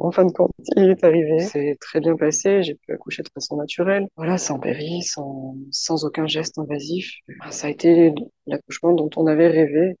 En 0.00 0.10
fin 0.12 0.24
de 0.24 0.32
compte, 0.32 0.50
il 0.76 0.90
est 0.90 1.04
arrivé, 1.04 1.40
c'est 1.40 1.76
très 1.80 2.00
bien 2.00 2.16
passé, 2.16 2.62
j'ai 2.62 2.74
pu 2.74 2.92
accoucher 2.92 3.22
de 3.22 3.28
façon 3.34 3.56
naturelle, 3.56 4.06
voilà, 4.16 4.38
sans 4.38 4.58
péri, 4.58 5.02
sans, 5.02 5.56
sans 5.70 6.04
aucun 6.04 6.26
geste 6.26 6.58
invasif. 6.58 7.10
Ça 7.50 7.66
a 7.66 7.70
été 7.70 8.14
l'accouchement 8.46 8.92
dont 8.92 9.10
on 9.16 9.26
avait 9.26 9.48
rêvé, 9.48 9.96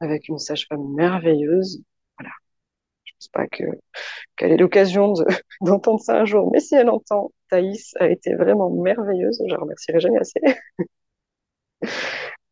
avec 0.00 0.28
une 0.28 0.38
sage-femme 0.38 0.94
merveilleuse. 0.94 1.82
Voilà. 2.18 2.30
Je 3.04 3.12
pense 3.14 3.28
pas 3.28 3.46
que 3.48 3.64
qu'elle 4.36 4.52
ait 4.52 4.58
l'occasion 4.58 5.14
d'entendre 5.62 6.00
ça 6.00 6.20
un 6.20 6.26
jour, 6.26 6.50
mais 6.52 6.60
si 6.60 6.76
elle 6.76 6.90
entend, 6.90 7.32
Thaïs 7.50 7.94
a 8.00 8.10
été 8.10 8.36
vraiment 8.36 8.70
merveilleuse, 8.70 9.42
je 9.48 9.54
la 9.54 9.60
remercierai 9.60 10.00
jamais 10.00 10.20
assez. 10.20 10.40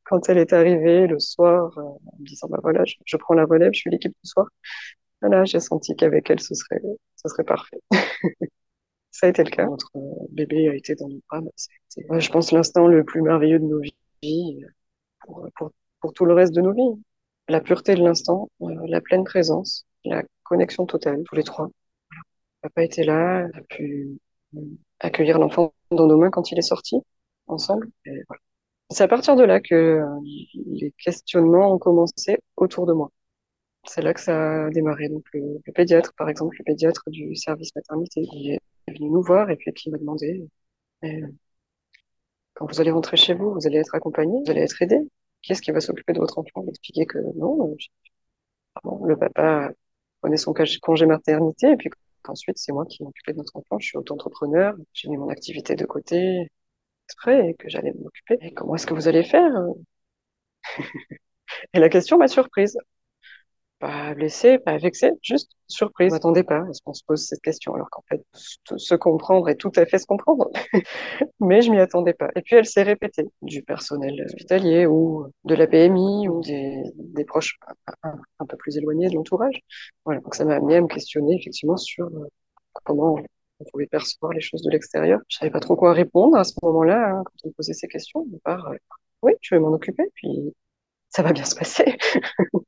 Quand 0.04 0.28
elle 0.28 0.38
est 0.38 0.52
arrivée 0.52 1.06
le 1.06 1.18
soir, 1.18 1.76
euh, 1.78 1.82
en 1.82 2.16
me 2.20 2.24
disant, 2.26 2.46
bah 2.48 2.58
voilà, 2.62 2.84
je, 2.84 2.94
je 3.04 3.16
prends 3.16 3.34
la 3.34 3.44
relève, 3.44 3.72
je 3.74 3.80
suis 3.80 3.90
l'équipe 3.90 4.12
du 4.12 4.28
soir. 4.30 4.46
Voilà, 5.20 5.44
j'ai 5.44 5.60
senti 5.60 5.94
qu'avec 5.96 6.30
elle, 6.30 6.40
ce 6.40 6.54
serait, 6.54 6.80
ce 7.16 7.28
serait 7.28 7.44
parfait. 7.44 7.80
ça 9.10 9.26
a 9.26 9.30
été 9.30 9.42
le 9.44 9.50
cas. 9.50 9.66
Notre 9.66 9.90
bébé 10.30 10.68
a 10.68 10.74
été 10.74 10.94
dans 10.94 11.08
nos 11.08 11.20
bras. 11.28 11.40
Bah, 12.08 12.18
je 12.18 12.30
pense, 12.30 12.52
l'instant 12.52 12.86
le 12.86 13.04
plus 13.04 13.22
merveilleux 13.22 13.58
de 13.58 13.64
nos 13.64 13.80
vies 14.22 14.60
pour, 15.20 15.48
pour, 15.56 15.72
pour, 16.00 16.12
tout 16.12 16.24
le 16.26 16.34
reste 16.34 16.54
de 16.54 16.60
nos 16.60 16.72
vies. 16.72 17.02
La 17.48 17.60
pureté 17.60 17.94
de 17.94 18.02
l'instant, 18.02 18.50
euh, 18.62 18.74
la 18.88 19.00
pleine 19.00 19.24
présence, 19.24 19.86
la 20.04 20.22
connexion 20.42 20.84
totale, 20.86 21.22
tous 21.24 21.34
les 21.34 21.44
trois. 21.44 21.70
Papa 22.62 22.82
était 22.82 23.04
là, 23.04 23.46
a 23.54 23.60
pu 23.68 24.18
euh, 24.56 24.60
accueillir 25.00 25.38
l'enfant 25.38 25.72
dans 25.90 26.06
nos 26.06 26.16
mains 26.18 26.30
quand 26.30 26.50
il 26.52 26.58
est 26.58 26.62
sorti, 26.62 26.96
ensemble. 27.46 27.88
Voilà. 28.04 28.40
C'est 28.90 29.04
à 29.04 29.08
partir 29.08 29.36
de 29.36 29.44
là 29.44 29.60
que 29.60 29.74
euh, 29.74 30.06
les 30.54 30.92
questionnements 30.98 31.72
ont 31.72 31.78
commencé 31.78 32.38
autour 32.56 32.86
de 32.86 32.92
moi 32.92 33.10
c'est 33.88 34.02
là 34.02 34.14
que 34.14 34.20
ça 34.20 34.66
a 34.66 34.70
démarré. 34.70 35.08
Donc 35.08 35.24
le, 35.32 35.60
pédiatre, 35.72 36.12
par 36.14 36.28
exemple, 36.28 36.56
le 36.58 36.64
pédiatre 36.64 37.08
du 37.10 37.34
service 37.36 37.74
maternité, 37.74 38.22
il 38.32 38.52
est 38.52 38.92
venu 38.92 39.10
nous 39.10 39.22
voir 39.22 39.50
et 39.50 39.56
puis 39.56 39.72
qui 39.72 39.90
m'a 39.90 39.98
demandé 39.98 40.48
euh, 41.04 41.26
quand 42.54 42.66
vous 42.66 42.80
allez 42.80 42.90
rentrer 42.90 43.16
chez 43.16 43.34
vous, 43.34 43.52
vous 43.52 43.66
allez 43.66 43.78
être 43.78 43.94
accompagné, 43.94 44.40
vous 44.44 44.50
allez 44.50 44.62
être 44.62 44.80
aidé. 44.82 44.98
Qui 45.42 45.52
est-ce 45.52 45.62
qui 45.62 45.70
va 45.72 45.80
s'occuper 45.80 46.12
de 46.12 46.18
votre 46.18 46.38
enfant? 46.38 46.64
Expliquer 46.68 47.06
que 47.06 47.18
non, 47.36 47.76
euh, 48.84 49.06
le 49.06 49.16
papa 49.16 49.70
prenait 50.20 50.36
son 50.36 50.54
congé 50.82 51.06
maternité 51.06 51.72
et 51.72 51.76
puis 51.76 51.90
ensuite 52.28 52.58
c'est 52.58 52.72
moi 52.72 52.86
qui 52.86 53.02
m'occupais 53.04 53.32
de 53.32 53.38
notre 53.38 53.56
enfant. 53.56 53.78
Je 53.78 53.86
suis 53.88 53.98
auto-entrepreneur, 53.98 54.74
j'ai 54.92 55.08
mis 55.08 55.16
mon 55.18 55.28
activité 55.28 55.76
de 55.76 55.84
côté 55.86 56.48
exprès 57.06 57.50
et 57.50 57.54
que 57.54 57.68
j'allais 57.68 57.92
m'occuper. 57.92 58.38
Et 58.40 58.52
comment 58.54 58.74
est-ce 58.76 58.86
que 58.86 58.94
vous 58.94 59.08
allez 59.08 59.24
faire? 59.24 59.52
Et 61.74 61.78
la 61.78 61.88
question 61.88 62.18
m'a 62.18 62.28
surprise 62.28 62.78
pas 63.78 64.14
blessé, 64.14 64.58
pas 64.58 64.78
vexé, 64.78 65.10
juste 65.22 65.50
surprise. 65.68 66.08
Je 66.08 66.14
m'attendais 66.14 66.42
pas 66.44 66.60
à 66.60 66.72
ce 66.72 66.80
qu'on 66.82 66.94
se 66.94 67.04
pose 67.04 67.24
cette 67.24 67.42
question, 67.42 67.74
alors 67.74 67.90
qu'en 67.90 68.02
fait, 68.08 68.22
se 68.32 68.94
comprendre 68.94 69.48
est 69.48 69.56
tout 69.56 69.72
à 69.76 69.84
fait 69.84 69.98
se 69.98 70.06
comprendre. 70.06 70.50
Mais 71.40 71.60
je 71.62 71.70
m'y 71.70 71.78
attendais 71.78 72.14
pas. 72.14 72.28
Et 72.36 72.42
puis 72.42 72.56
elle 72.56 72.66
s'est 72.66 72.82
répétée 72.82 73.24
du 73.42 73.62
personnel 73.62 74.22
hospitalier 74.24 74.86
ou 74.86 75.26
de 75.44 75.54
la 75.54 75.66
PMI 75.66 76.28
ou 76.28 76.40
des, 76.40 76.82
des 76.96 77.24
proches 77.24 77.58
un, 78.02 78.14
un, 78.38 78.46
peu 78.46 78.56
plus 78.56 78.78
éloignés 78.78 79.08
de 79.08 79.14
l'entourage. 79.14 79.60
Voilà, 80.04 80.20
donc 80.20 80.34
ça 80.34 80.44
m'a 80.44 80.56
amené 80.56 80.76
à 80.76 80.80
me 80.80 80.88
questionner 80.88 81.36
effectivement 81.36 81.76
sur 81.76 82.06
euh, 82.06 82.28
comment 82.84 83.18
on 83.60 83.64
pouvait 83.72 83.86
percevoir 83.86 84.32
les 84.32 84.40
choses 84.40 84.62
de 84.62 84.70
l'extérieur. 84.70 85.20
Je 85.28 85.38
savais 85.38 85.50
pas 85.50 85.60
trop 85.60 85.76
quoi 85.76 85.92
répondre 85.92 86.36
à 86.36 86.44
ce 86.44 86.54
moment-là 86.62 87.10
hein, 87.10 87.22
quand 87.24 87.32
on 87.44 87.48
me 87.48 87.52
posait 87.52 87.74
ces 87.74 87.88
questions. 87.88 88.26
À 88.36 88.38
part, 88.44 88.68
euh, 88.68 88.76
oui, 89.22 89.32
je 89.40 89.54
vais 89.54 89.60
m'en 89.60 89.72
occuper, 89.72 90.04
puis 90.14 90.52
ça 91.16 91.22
va 91.22 91.32
bien 91.32 91.44
se 91.44 91.54
passer. 91.54 91.96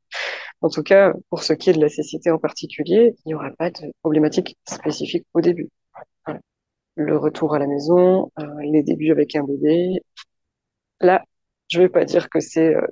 En 0.63 0.69
tout 0.71 0.83
cas, 0.83 1.13
pour 1.31 1.43
ce 1.43 1.53
qui 1.53 1.71
est 1.71 1.73
de 1.73 1.81
la 1.81 1.89
cécité 1.89 2.31
en 2.31 2.39
particulier, 2.39 3.15
il 3.25 3.29
n'y 3.29 3.35
aura 3.35 3.51
pas 3.53 3.71
de 3.71 3.93
problématique 4.03 4.57
spécifique 4.69 5.27
au 5.35 5.41
début. 5.41 5.69
Le 6.97 7.17
retour 7.17 7.55
à 7.55 7.59
la 7.59 7.67
maison, 7.67 8.31
euh, 8.39 8.45
les 8.61 8.83
débuts 8.83 9.11
avec 9.11 9.35
un 9.37 9.43
bébé. 9.45 10.03
Là, 11.01 11.25
je 11.69 11.81
vais 11.81 11.89
pas 11.89 12.05
dire 12.05 12.29
que 12.31 12.39
c'est 12.41 12.75
euh, 12.77 12.87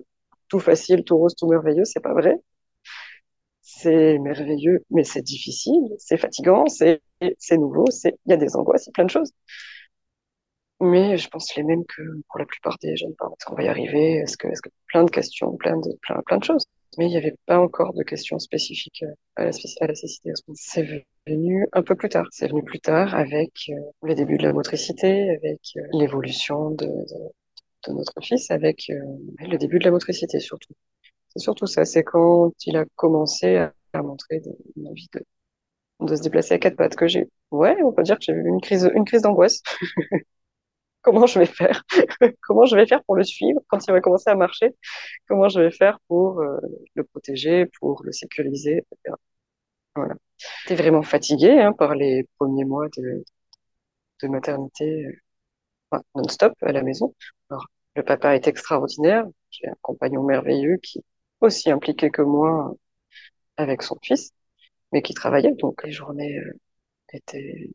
tout 0.48 0.58
facile, 0.60 1.04
tout 1.04 1.16
rose, 1.18 1.34
tout 1.36 1.46
merveilleux, 1.48 1.84
c'est 1.84 2.00
pas 2.00 2.14
vrai. 2.14 2.36
C'est 3.62 4.18
merveilleux, 4.18 4.84
mais 4.90 5.04
c'est 5.04 5.22
difficile, 5.22 5.82
c'est 5.98 6.16
fatigant, 6.16 6.66
c'est 6.68 7.00
nouveau, 7.52 7.84
il 8.04 8.12
y 8.26 8.32
a 8.32 8.36
des 8.36 8.56
angoisses, 8.56 8.86
il 8.86 8.88
y 8.88 8.90
a 8.90 8.92
plein 8.92 9.04
de 9.04 9.10
choses. 9.10 9.32
Mais 10.80 11.16
je 11.16 11.28
pense 11.28 11.54
les 11.56 11.62
mêmes 11.62 11.84
que 11.86 12.02
pour 12.28 12.38
la 12.38 12.46
plupart 12.46 12.76
des 12.82 12.96
jeunes 12.96 13.14
parents. 13.16 13.32
Est-ce 13.32 13.46
qu'on 13.46 13.54
va 13.56 13.62
y 13.62 13.68
arriver 13.68 14.16
Est-ce 14.16 14.36
que, 14.36 14.48
est-ce 14.48 14.60
que 14.62 14.68
plein 14.88 15.04
de 15.04 15.10
questions, 15.10 15.56
plein 15.56 15.76
de 15.78 15.90
plein 16.26 16.38
de 16.38 16.44
choses 16.44 16.66
mais 16.98 17.06
il 17.06 17.10
n'y 17.10 17.16
avait 17.16 17.36
pas 17.46 17.58
encore 17.58 17.92
de 17.94 18.02
questions 18.02 18.38
spécifiques 18.38 19.02
euh, 19.02 19.12
à 19.36 19.44
la, 19.44 19.50
à 19.80 19.86
la 19.86 19.94
cécité. 19.94 20.32
C'est 20.54 21.04
venu 21.26 21.66
un 21.72 21.82
peu 21.82 21.94
plus 21.94 22.08
tard. 22.08 22.26
C'est 22.30 22.48
venu 22.48 22.62
plus 22.62 22.80
tard 22.80 23.14
avec 23.14 23.52
euh, 23.68 23.74
les 24.04 24.14
débuts 24.14 24.38
de 24.38 24.44
la 24.44 24.52
motricité, 24.52 25.30
avec 25.30 25.60
euh, 25.76 25.80
l'évolution 25.92 26.70
de, 26.70 26.86
de, 26.86 27.88
de, 27.88 27.92
notre 27.92 28.20
fils, 28.22 28.50
avec 28.50 28.88
le 28.88 29.56
début 29.58 29.78
de 29.78 29.84
la 29.84 29.90
motricité 29.90 30.40
surtout. 30.40 30.72
C'est 31.28 31.40
surtout 31.40 31.66
ça. 31.66 31.84
C'est 31.84 32.04
quand 32.04 32.52
il 32.64 32.76
a 32.76 32.84
commencé 32.96 33.56
à, 33.56 33.74
à 33.92 34.02
montrer 34.02 34.42
une 34.76 34.88
envie 34.88 35.08
de, 35.12 35.22
de 36.06 36.16
se 36.16 36.22
déplacer 36.22 36.54
à 36.54 36.58
quatre 36.58 36.76
pattes 36.76 36.96
que 36.96 37.08
j'ai. 37.08 37.28
Ouais, 37.50 37.76
on 37.82 37.92
peut 37.92 38.02
dire 38.02 38.18
que 38.18 38.24
j'ai 38.24 38.32
eu 38.32 38.46
une 38.46 38.60
crise, 38.60 38.90
une 38.94 39.04
crise 39.04 39.22
d'angoisse. 39.22 39.62
comment 41.06 41.26
je 41.26 41.38
vais 41.38 41.46
faire 41.46 41.84
Comment 42.42 42.66
je 42.66 42.76
vais 42.76 42.86
faire 42.86 43.02
pour 43.04 43.16
le 43.16 43.24
suivre 43.24 43.60
quand 43.68 43.78
il 43.86 43.92
va 43.92 44.00
commencer 44.00 44.28
à 44.28 44.34
marcher 44.34 44.74
Comment 45.28 45.48
je 45.48 45.60
vais 45.60 45.70
faire 45.70 46.00
pour 46.08 46.40
euh, 46.40 46.58
le 46.94 47.04
protéger, 47.04 47.66
pour 47.78 48.02
le 48.04 48.12
sécuriser. 48.12 48.84
Voilà. 49.94 50.14
J'étais 50.62 50.74
vraiment 50.82 51.02
fatiguée 51.02 51.60
hein, 51.60 51.72
par 51.72 51.94
les 51.94 52.26
premiers 52.38 52.64
mois 52.64 52.88
de, 52.96 53.24
maternité 54.28 55.06
euh, 55.94 55.98
non-stop 56.16 56.54
à 56.62 56.72
la 56.72 56.82
maison. 56.82 57.14
Le 57.94 58.02
papa 58.02 58.34
est 58.34 58.48
extraordinaire. 58.48 59.24
J'ai 59.50 59.68
un 59.68 59.76
compagnon 59.82 60.24
merveilleux 60.24 60.78
qui 60.82 60.98
est 60.98 61.04
aussi 61.40 61.70
impliqué 61.70 62.10
que 62.10 62.22
moi 62.22 62.74
avec 63.56 63.82
son 63.82 63.96
fils, 64.02 64.32
mais 64.92 65.02
qui 65.02 65.14
travaillait. 65.14 65.52
Donc 65.52 65.84
les 65.84 65.92
journées 65.92 66.38
euh, 66.38 66.52
étaient, 67.12 67.70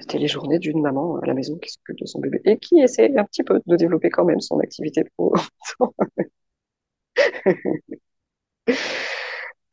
c'était 0.00 0.18
les 0.18 0.28
journées 0.28 0.58
d'une 0.58 0.80
maman 0.82 1.18
à 1.18 1.26
la 1.26 1.34
maison 1.34 1.56
qui 1.58 1.70
s'occupe 1.70 1.98
de 1.98 2.06
son 2.06 2.20
bébé 2.20 2.40
et 2.44 2.58
qui 2.58 2.80
essaie 2.80 3.16
un 3.16 3.24
petit 3.24 3.42
peu 3.44 3.60
de 3.66 3.76
développer 3.76 4.10
quand 4.10 4.24
même 4.24 4.40
son 4.40 4.58
activité 4.60 5.04
pro. 5.16 5.34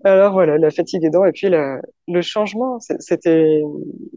Alors 0.06 0.34
voilà, 0.34 0.58
la 0.58 0.70
fatigue 0.70 1.06
aidant 1.06 1.24
et 1.24 1.32
puis 1.32 1.48
la, 1.50 1.80
le 2.10 2.22
changement, 2.22 2.78
c'était 2.80 3.62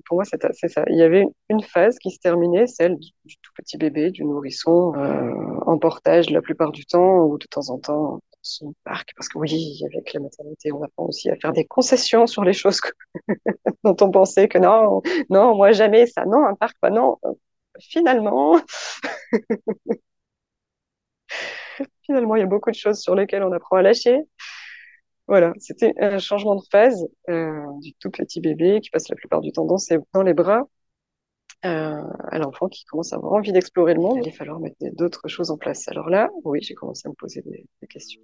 pour 0.04 0.16
moi 0.16 0.24
c'est 0.24 0.68
ça. 0.68 0.84
Il 0.88 0.98
y 0.98 1.02
avait 1.02 1.24
une 1.48 1.62
phase 1.62 1.96
qui 1.98 2.10
se 2.10 2.18
terminait, 2.18 2.66
celle 2.66 2.96
du, 2.96 3.36
tout 3.40 3.52
petit 3.56 3.78
bébé, 3.78 4.10
du 4.10 4.24
nourrisson 4.24 4.94
euh, 4.96 5.30
en 5.64 5.78
portage 5.78 6.30
la 6.30 6.42
plupart 6.42 6.72
du 6.72 6.84
temps 6.86 7.24
ou 7.26 7.38
de 7.38 7.46
temps 7.46 7.70
en 7.70 7.78
temps 7.78 8.20
son 8.46 8.74
parc, 8.84 9.12
parce 9.16 9.28
que 9.28 9.38
oui, 9.38 9.82
avec 9.86 10.12
la 10.12 10.20
maternité, 10.20 10.72
on 10.72 10.82
apprend 10.82 11.06
aussi 11.06 11.30
à 11.30 11.36
faire 11.36 11.52
des 11.52 11.64
concessions 11.64 12.26
sur 12.26 12.44
les 12.44 12.52
choses 12.52 12.80
dont 13.84 13.96
on 14.00 14.10
pensait 14.10 14.48
que 14.48 14.58
non, 14.58 15.02
non, 15.30 15.54
moi 15.56 15.72
jamais 15.72 16.06
ça, 16.06 16.24
non, 16.26 16.46
un 16.46 16.54
parc, 16.54 16.76
pas 16.80 16.90
non. 16.90 17.18
Finalement, 17.80 18.60
finalement, 22.02 22.36
il 22.36 22.40
y 22.40 22.42
a 22.42 22.46
beaucoup 22.46 22.70
de 22.70 22.76
choses 22.76 23.00
sur 23.00 23.14
lesquelles 23.14 23.42
on 23.42 23.52
apprend 23.52 23.76
à 23.76 23.82
lâcher. 23.82 24.22
Voilà, 25.28 25.52
c'était 25.58 25.92
un 25.98 26.18
changement 26.18 26.54
de 26.54 26.62
phase 26.70 27.08
euh, 27.28 27.64
du 27.80 27.94
tout 27.94 28.10
petit 28.10 28.40
bébé 28.40 28.80
qui 28.80 28.90
passe 28.90 29.08
la 29.08 29.16
plupart 29.16 29.40
du 29.40 29.50
temps 29.50 29.64
dans, 29.66 30.22
les 30.22 30.34
bras 30.34 30.62
euh, 31.64 32.02
à 32.30 32.38
l'enfant 32.38 32.68
qui 32.68 32.84
commence 32.84 33.12
à 33.12 33.16
avoir 33.16 33.32
envie 33.32 33.52
d'explorer 33.52 33.94
le 33.94 34.00
monde. 34.00 34.20
Il 34.22 34.30
va 34.30 34.36
falloir 34.36 34.60
mettre 34.60 34.76
d'autres 34.92 35.26
choses 35.26 35.50
en 35.50 35.58
place. 35.58 35.88
Alors 35.88 36.08
là, 36.10 36.30
oui, 36.44 36.60
j'ai 36.62 36.74
commencé 36.74 37.08
à 37.08 37.10
me 37.10 37.16
poser 37.16 37.42
des 37.42 37.66
questions. 37.88 38.22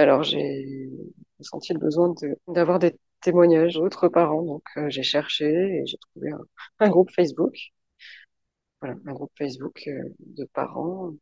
Alors 0.00 0.22
j'ai 0.22 0.88
senti 1.40 1.72
le 1.74 1.78
besoin 1.78 2.14
d'avoir 2.48 2.78
des 2.78 2.96
témoignages 3.20 3.74
d'autres 3.74 4.08
parents. 4.08 4.42
Donc, 4.42 4.62
euh, 4.76 4.88
j'ai 4.90 5.02
cherché 5.02 5.46
et 5.46 5.86
j'ai 5.86 5.98
trouvé 5.98 6.30
un, 6.78 6.88
groupe 6.88 7.10
Facebook. 7.10 7.54
Voilà, 8.80 8.96
un 9.06 9.12
groupe 9.12 9.32
Facebook 9.36 9.82
euh, 9.88 10.14
de 10.20 10.44
parents, 10.46 11.12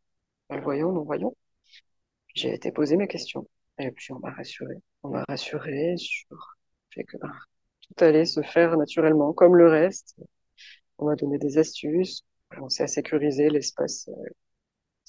malvoyants, 0.51 0.93
non-voyants. 0.93 1.35
J'ai 2.35 2.55
été 2.55 2.73
poser 2.73 2.97
mes 2.97 3.09
questions. 3.09 3.49
Et 3.79 3.91
puis, 3.91 4.13
on 4.13 4.21
m'a 4.21 4.31
rassuré. 4.31 4.75
On 5.03 5.11
m'a 5.11 5.25
rassuré 5.29 5.97
sur 5.97 6.29
le 6.31 6.37
fait 6.95 7.05
que 7.05 7.17
ben, 7.19 7.33
tout 7.83 8.05
allait 8.05 8.27
se 8.27 8.43
faire 8.43 8.77
naturellement, 8.77 9.33
comme 9.33 9.57
le 9.57 9.69
reste. 9.69 10.17
On 10.99 11.07
m'a 11.07 11.17
donné 11.17 11.39
des 11.39 11.59
astuces. 11.59 12.23
On 12.61 12.69
s'est 12.69 12.85
à 12.85 12.87
sécuriser 12.87 13.51
l'espace 13.51 14.09
euh, 14.09 14.31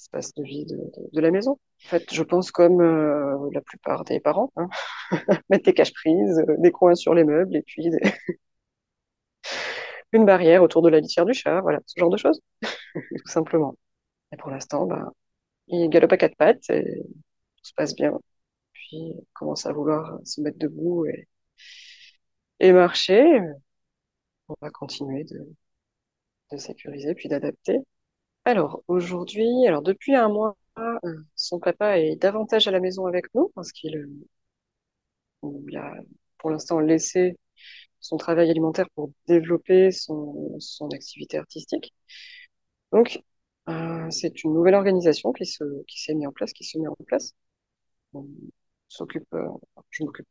espace 0.00 0.34
de 0.34 0.42
vie 0.42 0.66
de, 0.66 1.20
la 1.20 1.30
maison. 1.30 1.52
En 1.52 1.88
fait, 1.88 2.12
je 2.12 2.22
pense 2.22 2.50
comme 2.50 2.80
euh, 2.80 3.50
la 3.52 3.60
plupart 3.60 4.04
des 4.04 4.20
parents, 4.20 4.52
hein. 4.56 4.68
mettre 5.50 5.64
des 5.64 5.74
caches-prises, 5.74 6.38
euh, 6.48 6.56
des 6.58 6.72
coins 6.72 6.94
sur 6.94 7.14
les 7.14 7.24
meubles 7.24 7.56
et 7.56 7.62
puis 7.62 7.90
une 10.12 10.24
barrière 10.26 10.62
autour 10.62 10.82
de 10.82 10.88
la 10.88 11.00
litière 11.00 11.24
du 11.26 11.34
chat, 11.34 11.60
voilà, 11.60 11.80
ce 11.86 11.98
genre 11.98 12.10
de 12.10 12.16
choses, 12.16 12.40
tout 12.94 13.26
simplement. 13.26 13.76
Et 14.32 14.36
pour 14.36 14.50
l'instant, 14.50 14.86
ben, 14.86 15.12
il 15.68 15.88
galope 15.90 16.12
à 16.12 16.16
quatre 16.18 16.36
pattes 16.36 16.70
et 16.70 17.02
tout 17.56 17.64
se 17.64 17.74
passe 17.74 17.94
bien. 17.94 18.18
Puis 18.72 18.96
il 18.96 19.26
commence 19.34 19.66
à 19.66 19.72
vouloir 19.72 20.20
se 20.24 20.40
mettre 20.40 20.58
debout 20.58 21.06
et, 22.60 22.72
marcher. 22.72 23.22
On 24.48 24.54
va 24.60 24.70
continuer 24.70 25.24
de, 25.24 25.48
de 26.52 26.56
sécuriser 26.58 27.14
puis 27.14 27.28
d'adapter. 27.28 27.78
Alors 28.44 28.82
aujourd'hui, 28.88 29.46
alors 29.66 29.82
depuis 29.82 30.14
un 30.14 30.28
mois, 30.28 30.56
euh, 30.78 30.98
son 31.36 31.58
papa 31.58 31.98
est 31.98 32.16
davantage 32.16 32.68
à 32.68 32.70
la 32.70 32.80
maison 32.80 33.06
avec 33.06 33.26
nous 33.34 33.50
parce 33.54 33.72
qu'il 33.72 33.96
euh, 35.44 35.78
a 35.78 35.94
pour 36.38 36.50
l'instant 36.50 36.80
laissé 36.80 37.36
son 38.00 38.16
travail 38.16 38.50
alimentaire 38.50 38.88
pour 38.94 39.12
développer 39.28 39.90
son, 39.92 40.58
activité 40.94 41.38
artistique. 41.38 41.94
Donc 42.92 43.20
euh, 43.68 44.10
c'est 44.10 44.44
une 44.44 44.54
nouvelle 44.54 44.74
organisation 44.74 45.32
qui 45.32 45.46
se 45.46 45.64
qui 45.86 46.00
s'est 46.02 46.14
mise 46.14 46.26
en 46.28 46.32
place, 46.32 46.52
qui 46.52 46.64
se 46.64 46.78
met 46.78 46.88
en 46.88 46.96
place. 47.06 47.32
On 48.14 48.26
s'occupe, 48.88 49.28
je 49.90 50.04
m'occupe 50.04 50.26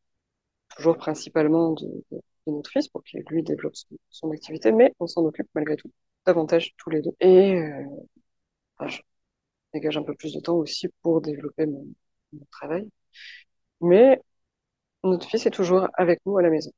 toujours 0.75 0.97
principalement 0.97 1.73
de, 1.73 2.05
notre 2.47 2.71
fils 2.71 2.87
pour 2.89 3.03
qu'il 3.03 3.23
lui 3.29 3.43
développe 3.43 3.75
son 4.09 4.31
activité, 4.31 4.71
mais 4.71 4.93
on 4.99 5.07
s'en 5.07 5.23
occupe 5.25 5.49
malgré 5.55 5.77
tout 5.77 5.91
davantage 6.25 6.73
tous 6.77 6.89
les 6.89 7.01
deux. 7.01 7.15
Et 7.19 7.53
euh, 7.55 7.85
je 8.87 9.01
dégage 9.73 9.97
un 9.97 10.03
peu 10.03 10.15
plus 10.15 10.33
de 10.33 10.39
temps 10.41 10.55
aussi 10.57 10.87
pour 11.01 11.21
développer 11.21 11.65
mon, 11.65 11.85
travail. 12.51 12.89
Mais 13.81 14.21
notre 15.03 15.27
fils 15.27 15.45
est 15.45 15.51
toujours 15.51 15.87
avec 15.95 16.19
nous 16.25 16.37
à 16.37 16.41
la 16.43 16.49
maison. 16.49 16.71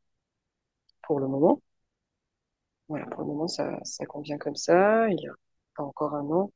Pour 1.04 1.20
le 1.20 1.28
moment. 1.28 1.62
Voilà, 2.88 3.06
pour 3.08 3.22
le 3.22 3.28
moment, 3.28 3.48
ça, 3.48 3.80
ça 3.84 4.06
convient 4.06 4.38
comme 4.38 4.56
ça. 4.56 5.08
Il 5.10 5.20
y 5.20 5.28
a 5.28 5.32
pas 5.76 5.84
encore 5.84 6.14
un 6.16 6.30
an. 6.30 6.52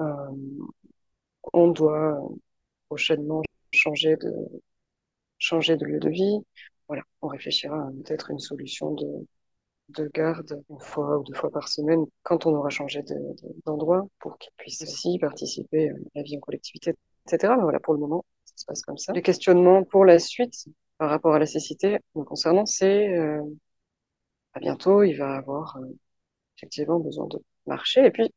Euh, 0.00 0.66
on 1.52 1.68
doit 1.68 2.18
prochainement 2.88 3.42
changer 3.72 4.16
de, 4.16 4.32
changer 5.38 5.76
de 5.76 5.84
lieu 5.86 6.00
de 6.00 6.10
vie. 6.10 6.38
Voilà, 6.88 7.02
on 7.22 7.28
réfléchira 7.28 7.76
à 7.76 7.90
peut-être 8.04 8.30
une 8.30 8.38
solution 8.38 8.92
de, 8.94 9.26
de 9.90 10.10
garde 10.14 10.62
une 10.70 10.80
fois 10.80 11.18
ou 11.18 11.24
deux 11.24 11.34
fois 11.34 11.50
par 11.50 11.68
semaine 11.68 12.04
quand 12.22 12.46
on 12.46 12.54
aura 12.54 12.70
changé 12.70 13.02
d'endroit 13.66 13.98
de, 13.98 14.02
de, 14.04 14.10
pour 14.20 14.38
qu'ils 14.38 14.52
puissent 14.56 14.82
aussi 14.82 15.18
participer 15.18 15.90
à 15.90 15.94
la 16.14 16.22
vie 16.22 16.36
en 16.36 16.40
collectivité, 16.40 16.94
etc. 17.26 17.54
Mais 17.56 17.62
voilà, 17.62 17.80
pour 17.80 17.94
le 17.94 18.00
moment, 18.00 18.24
ça 18.44 18.54
se 18.56 18.64
passe 18.66 18.82
comme 18.82 18.98
ça. 18.98 19.12
Les 19.12 19.22
questionnements 19.22 19.84
pour 19.84 20.04
la 20.04 20.18
suite 20.18 20.66
par 20.98 21.10
rapport 21.10 21.34
à 21.34 21.38
la 21.38 21.46
cécité 21.46 21.98
me 22.14 22.24
concernant, 22.24 22.66
c'est 22.66 23.08
euh, 23.16 23.42
à 24.54 24.60
bientôt, 24.60 25.02
il 25.02 25.14
va 25.16 25.36
avoir 25.36 25.76
euh, 25.78 25.86
effectivement 26.56 26.98
besoin 27.00 27.26
de 27.28 27.38
marcher 27.66 28.06
et 28.06 28.10
puis 28.10 28.32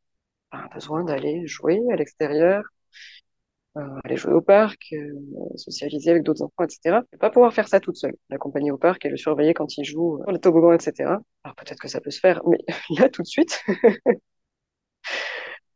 ben, 0.51 0.67
besoin 0.73 1.03
d'aller 1.03 1.47
jouer 1.47 1.79
à 1.91 1.95
l'extérieur, 1.95 2.63
euh, 2.63 3.30
aller 3.75 4.17
jouer 4.17 4.33
au 4.33 4.41
parc, 4.41 4.93
euh, 4.93 5.13
socialiser 5.55 6.11
avec 6.11 6.23
d'autres 6.23 6.41
enfants, 6.43 6.63
etc. 6.63 6.99
Et 7.13 7.17
pas 7.17 7.29
pouvoir 7.29 7.53
faire 7.53 7.67
ça 7.67 7.79
toute 7.79 7.95
seule, 7.95 8.15
l'accompagner 8.29 8.71
au 8.71 8.77
parc 8.77 9.05
et 9.05 9.09
le 9.09 9.17
surveiller 9.17 9.53
quand 9.53 9.77
il 9.77 9.85
joue 9.85 10.19
sur 10.23 10.31
le 10.31 10.39
toboggan, 10.39 10.73
etc. 10.73 11.19
Alors 11.43 11.55
peut-être 11.55 11.79
que 11.79 11.87
ça 11.87 12.01
peut 12.01 12.11
se 12.11 12.19
faire, 12.19 12.41
mais 12.47 12.59
là 12.99 13.09
tout 13.09 13.21
de 13.21 13.27
suite, 13.27 13.63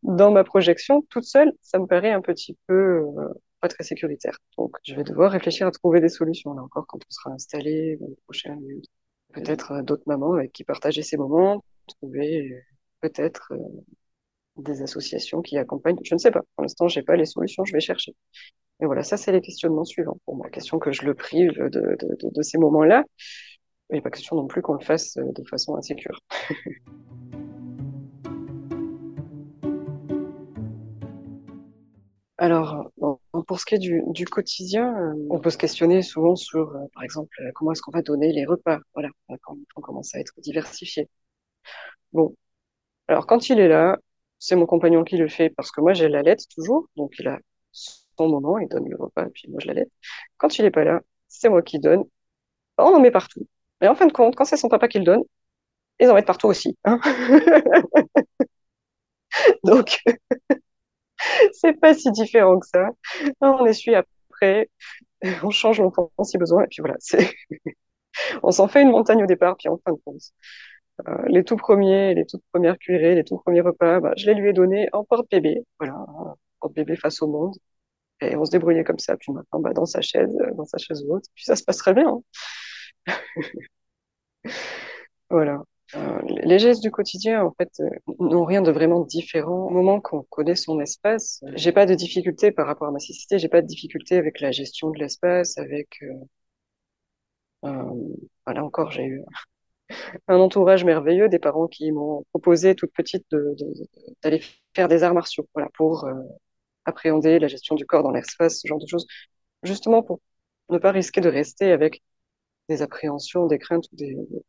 dans 0.03 0.31
ma 0.31 0.43
projection, 0.43 1.03
toute 1.09 1.23
seule, 1.25 1.51
ça 1.61 1.79
me 1.79 1.87
paraît 1.87 2.11
un 2.11 2.21
petit 2.21 2.57
peu 2.67 2.73
euh, 3.17 3.33
pas 3.61 3.67
très 3.69 3.83
sécuritaire. 3.83 4.37
Donc 4.57 4.75
je 4.83 4.93
vais 4.95 5.03
devoir 5.03 5.31
réfléchir 5.31 5.67
à 5.67 5.71
trouver 5.71 6.01
des 6.01 6.09
solutions 6.09 6.53
là 6.53 6.61
encore 6.63 6.85
quand 6.87 6.99
on 6.99 7.11
sera 7.11 7.31
installé 7.31 7.97
prochaines 8.25 8.59
minutes. 8.59 8.89
Peut-être 9.33 9.71
euh, 9.71 9.81
d'autres 9.81 10.03
mamans 10.05 10.33
avec 10.33 10.51
qui 10.53 10.63
partager 10.63 11.01
ces 11.01 11.17
moments, 11.17 11.63
trouver 11.87 12.51
euh, 12.51 12.59
peut-être 13.01 13.53
des 14.57 14.81
associations 14.81 15.41
qui 15.41 15.57
accompagnent. 15.57 15.99
Je 16.03 16.13
ne 16.13 16.19
sais 16.19 16.31
pas. 16.31 16.41
Pour 16.55 16.63
l'instant, 16.63 16.87
j'ai 16.87 17.03
pas 17.03 17.15
les 17.15 17.25
solutions. 17.25 17.65
Je 17.65 17.73
vais 17.73 17.79
chercher. 17.79 18.15
Et 18.81 18.85
voilà, 18.85 19.03
ça, 19.03 19.17
c'est 19.17 19.31
les 19.31 19.41
questionnements 19.41 19.85
suivants 19.85 20.17
pour 20.25 20.35
moi. 20.35 20.49
Question 20.49 20.79
que 20.79 20.91
je 20.91 21.03
le 21.05 21.13
prive 21.13 21.53
de, 21.53 21.97
de, 21.99 22.41
ces 22.41 22.57
moments-là. 22.57 23.03
Il 23.89 23.95
n'est 23.95 24.01
pas 24.01 24.09
question 24.09 24.35
non 24.35 24.47
plus 24.47 24.61
qu'on 24.61 24.73
le 24.73 24.83
fasse 24.83 25.15
de 25.15 25.43
façon 25.49 25.75
insécure. 25.75 26.19
Alors, 32.37 32.91
pour 33.47 33.59
ce 33.59 33.65
qui 33.65 33.75
est 33.75 33.79
du, 33.79 34.03
du 34.07 34.25
quotidien, 34.25 35.15
on 35.29 35.39
peut 35.39 35.49
se 35.49 35.57
questionner 35.57 36.01
souvent 36.01 36.35
sur, 36.35 36.75
euh, 36.75 36.85
par 36.93 37.03
exemple, 37.03 37.33
comment 37.55 37.71
est-ce 37.71 37.81
qu'on 37.81 37.91
va 37.91 38.01
donner 38.01 38.33
les 38.33 38.45
repas. 38.45 38.79
Voilà, 38.93 39.09
quand 39.41 39.55
on 39.77 39.81
commence 39.81 40.13
à 40.15 40.19
être 40.19 40.33
diversifié. 40.41 41.07
Bon, 42.11 42.35
alors 43.07 43.25
quand 43.27 43.49
il 43.49 43.59
est 43.59 43.67
là, 43.67 43.97
c'est 44.39 44.55
mon 44.55 44.65
compagnon 44.65 45.03
qui 45.03 45.17
le 45.17 45.27
fait 45.27 45.49
parce 45.49 45.71
que 45.71 45.81
moi 45.81 45.93
j'ai 45.93 46.09
la 46.09 46.21
lettre 46.21 46.43
toujours, 46.53 46.87
donc 46.95 47.13
il 47.19 47.27
a 47.27 47.39
son 47.71 48.29
moment, 48.29 48.57
il 48.59 48.67
donne 48.67 48.87
le 48.89 48.97
repas 48.97 49.25
et 49.27 49.29
puis 49.29 49.49
moi 49.49 49.59
je 49.61 49.67
la 49.67 49.73
lettre. 49.73 49.91
Quand 50.37 50.57
il 50.59 50.65
est 50.65 50.71
pas 50.71 50.83
là, 50.83 51.01
c'est 51.27 51.49
moi 51.49 51.61
qui 51.61 51.79
donne. 51.79 52.03
On 52.77 52.95
en 52.95 52.99
met 52.99 53.11
partout. 53.11 53.47
Mais 53.81 53.87
en 53.87 53.95
fin 53.95 54.07
de 54.07 54.13
compte, 54.13 54.35
quand 54.35 54.45
c'est 54.45 54.57
son 54.57 54.69
papa 54.69 54.87
qui 54.87 54.99
le 54.99 55.05
donne, 55.05 55.23
ils 55.99 56.09
en 56.09 56.13
mettent 56.15 56.27
partout 56.27 56.47
aussi. 56.47 56.77
Hein 56.85 56.99
donc, 59.63 59.99
c'est 61.53 61.79
pas 61.79 61.93
si 61.93 62.11
différent 62.11 62.59
que 62.59 62.67
ça. 62.67 62.89
On 63.41 63.65
essuie 63.65 63.95
après, 63.95 64.69
on 65.43 65.49
change 65.49 65.79
longtemps 65.79 66.11
si 66.23 66.37
besoin, 66.37 66.63
et 66.63 66.67
puis 66.67 66.81
voilà, 66.81 66.97
on 68.43 68.51
s'en 68.51 68.67
fait 68.67 68.81
une 68.81 68.91
montagne 68.91 69.23
au 69.23 69.27
départ, 69.27 69.55
puis 69.57 69.69
en 69.69 69.77
fin 69.77 69.93
de 69.93 69.99
compte, 70.05 70.21
euh, 71.07 71.23
les 71.27 71.43
tout 71.43 71.57
premiers, 71.57 72.13
les 72.13 72.25
toutes 72.25 72.43
premières 72.51 72.77
cuirées, 72.77 73.15
les 73.15 73.23
tout 73.23 73.37
premiers 73.37 73.61
repas, 73.61 73.99
bah, 73.99 74.13
je 74.17 74.27
les 74.27 74.33
lui 74.35 74.49
ai 74.49 74.53
donnés 74.53 74.89
en 74.93 75.03
porte-bébé, 75.03 75.63
voilà, 75.79 75.95
porte-bébé 76.61 76.95
face 76.95 77.21
au 77.21 77.27
monde. 77.27 77.55
Et 78.21 78.35
on 78.37 78.45
se 78.45 78.51
débrouillait 78.51 78.83
comme 78.83 78.99
ça. 78.99 79.17
Puis 79.17 79.31
maintenant, 79.33 79.59
bah, 79.59 79.73
dans 79.73 79.85
sa 79.85 80.01
chaise, 80.01 80.35
dans 80.55 80.65
sa 80.65 80.77
chaise 80.77 81.05
haute. 81.09 81.25
Puis 81.35 81.45
ça 81.45 81.55
se 81.55 81.63
passe 81.63 81.77
très 81.77 81.93
bien. 81.93 82.21
Hein. 83.07 83.13
voilà. 85.29 85.63
Euh, 85.95 86.19
les 86.45 86.59
gestes 86.59 86.81
du 86.81 86.91
quotidien, 86.91 87.43
en 87.45 87.51
fait, 87.51 87.69
euh, 87.79 87.89
n'ont 88.19 88.43
rien 88.45 88.61
de 88.61 88.71
vraiment 88.71 89.01
différent. 89.01 89.67
Au 89.67 89.69
moment 89.69 90.01
qu'on 90.01 90.23
connaît 90.23 90.55
son 90.55 90.79
espace, 90.79 91.43
j'ai 91.55 91.71
pas 91.71 91.85
de 91.85 91.93
difficulté 91.93 92.51
par 92.51 92.65
rapport 92.67 92.87
à 92.87 92.91
ma 92.91 92.99
cécité, 92.99 93.37
j'ai 93.39 93.49
pas 93.49 93.61
de 93.61 93.67
difficulté 93.67 94.17
avec 94.17 94.39
la 94.41 94.51
gestion 94.51 94.89
de 94.89 94.99
l'espace, 94.99 95.57
avec 95.57 96.01
euh, 97.63 97.83
voilà 98.45 98.63
encore, 98.63 98.91
j'ai 98.91 99.05
eu 99.05 99.23
un 100.27 100.37
entourage 100.37 100.83
merveilleux, 100.85 101.29
des 101.29 101.39
parents 101.39 101.67
qui 101.67 101.91
m'ont 101.91 102.23
proposé 102.31 102.75
toute 102.75 102.91
petite 102.93 103.25
d'aller 104.23 104.41
faire 104.73 104.87
des 104.87 105.03
arts 105.03 105.13
martiaux, 105.13 105.47
voilà, 105.53 105.69
pour 105.75 106.07
appréhender 106.85 107.39
la 107.39 107.47
gestion 107.47 107.75
du 107.75 107.85
corps 107.85 108.03
dans 108.03 108.11
l'espace, 108.11 108.61
ce 108.61 108.67
genre 108.67 108.79
de 108.79 108.87
choses, 108.87 109.07
justement 109.63 110.03
pour 110.03 110.19
ne 110.69 110.77
pas 110.77 110.91
risquer 110.91 111.21
de 111.21 111.29
rester 111.29 111.71
avec 111.71 112.01
des 112.69 112.81
appréhensions, 112.81 113.47
des 113.47 113.59
craintes 113.59 113.85
ou 113.91 113.95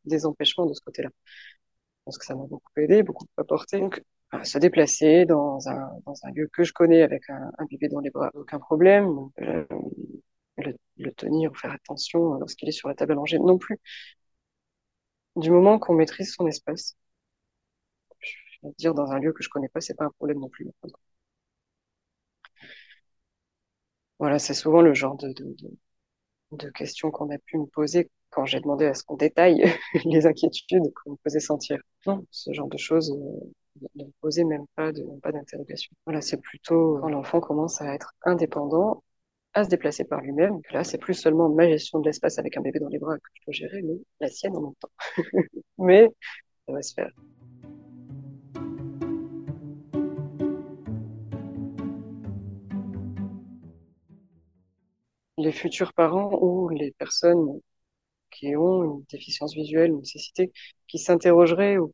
des, 0.05 0.27
empêchements 0.27 0.66
de 0.66 0.75
ce 0.75 0.81
côté-là. 0.81 1.11
Je 1.14 2.03
pense 2.07 2.18
que 2.18 2.25
ça 2.25 2.35
m'a 2.35 2.46
beaucoup 2.46 2.70
aidé, 2.77 3.03
beaucoup 3.03 3.27
apporté. 3.37 3.81
Donc, 3.81 4.03
se 4.42 4.59
déplacer 4.59 5.27
dans 5.27 5.68
un, 5.68 6.01
lieu 6.35 6.49
que 6.53 6.64
je 6.64 6.72
connais 6.72 7.03
avec 7.03 7.29
un, 7.31 7.51
bébé 7.70 7.88
dans 7.88 8.01
les 8.01 8.11
bras, 8.11 8.31
aucun 8.35 8.59
problème. 8.59 9.09
Euh, 9.40 9.64
le, 10.59 10.75
le, 10.96 11.12
tenir 11.12 11.55
faire 11.55 11.72
attention 11.72 12.35
lorsqu'il 12.35 12.68
est 12.68 12.72
sur 12.72 12.88
la 12.88 12.94
table 12.94 13.14
manger 13.14 13.38
non 13.38 13.59
plus. 13.59 13.79
Du 15.37 15.51
moment 15.53 15.79
qu'on 15.79 15.94
maîtrise 15.94 16.35
son 16.35 16.49
espace, 16.49 16.96
je 18.61 18.66
vais 18.68 18.75
dire 18.79 18.94
dans 18.94 19.11
un 19.12 19.18
lieu 19.18 19.33
que 19.33 19.42
je 19.42 19.49
connais 19.49 19.68
pas, 19.68 19.81
c'est 19.81 19.94
pas 19.94 20.05
un 20.05 20.11
problème 20.11 20.40
non 20.40 20.49
plus. 20.49 20.66
Voilà, 24.18 24.38
c'est 24.38 24.55
souvent 24.55 24.83
le 24.83 24.92
genre 24.94 25.16
de, 25.16 25.35
questions 26.75 27.11
qu'on 27.11 27.31
a 27.31 27.38
pu 27.38 27.59
me 27.59 27.66
poser 27.66 28.11
quand 28.31 28.44
j'ai 28.46 28.61
demandé 28.61 28.87
à 28.87 28.94
ce 28.94 29.03
qu'on 29.05 29.16
détaille 29.16 29.64
les 30.05 30.27
inquiétudes 30.27 30.92
qu'on 30.94 31.12
me 31.12 31.16
faisait 31.25 31.40
sentir. 31.40 31.79
Non, 32.07 32.25
ce 32.31 32.53
genre 32.53 32.68
de 32.68 32.79
choses 32.79 33.11
euh, 33.12 33.87
ne 33.94 34.05
me 34.05 34.11
posait 34.20 34.44
même 34.44 34.66
pas 34.75 34.92
de, 34.92 35.03
pas 35.22 35.33
d'interrogation. 35.33 35.94
Voilà, 36.07 36.20
c'est 36.20 36.40
plutôt 36.40 36.99
quand 37.01 37.09
l'enfant 37.09 37.40
commence 37.40 37.81
à 37.81 37.94
être 37.94 38.12
indépendant, 38.25 39.03
à 39.57 39.64
se 39.64 39.71
déplacer 39.71 40.05
par 40.05 40.21
lui-même. 40.21 40.61
Là, 40.71 40.85
c'est 40.85 40.99
plus 40.99 41.14
seulement 41.14 41.49
ma 41.49 41.66
gestion 41.66 41.99
de 42.01 42.07
l'espace 42.07 42.38
avec 42.38 42.57
un 42.59 42.61
bébé 42.61 42.79
dans 42.79 42.88
les 42.88 42.99
bras 42.99 43.16
que 43.16 43.29
je 43.35 43.40
dois 43.47 43.53
gérer, 43.53 43.83
mais 43.83 43.95
la 44.21 44.29
sienne 44.29 44.55
en 44.55 44.61
même 44.61 44.75
temps. 44.79 44.90
mais 45.79 46.09
ça 46.66 46.73
va 46.73 46.83
se 46.83 46.95
faire. 46.95 47.11
les 55.38 55.53
futurs 55.53 55.92
parents 55.92 56.31
ou 56.40 56.71
les 56.71 56.92
personnes 56.92 57.61
qui 58.31 58.57
ont 58.57 58.85
une 58.85 59.05
déficience 59.11 59.55
visuelle, 59.55 59.90
une 59.90 59.99
nécessité, 59.99 60.51
qui 60.88 60.99
s'interrogeraient 60.99 61.79
ou, 61.79 61.92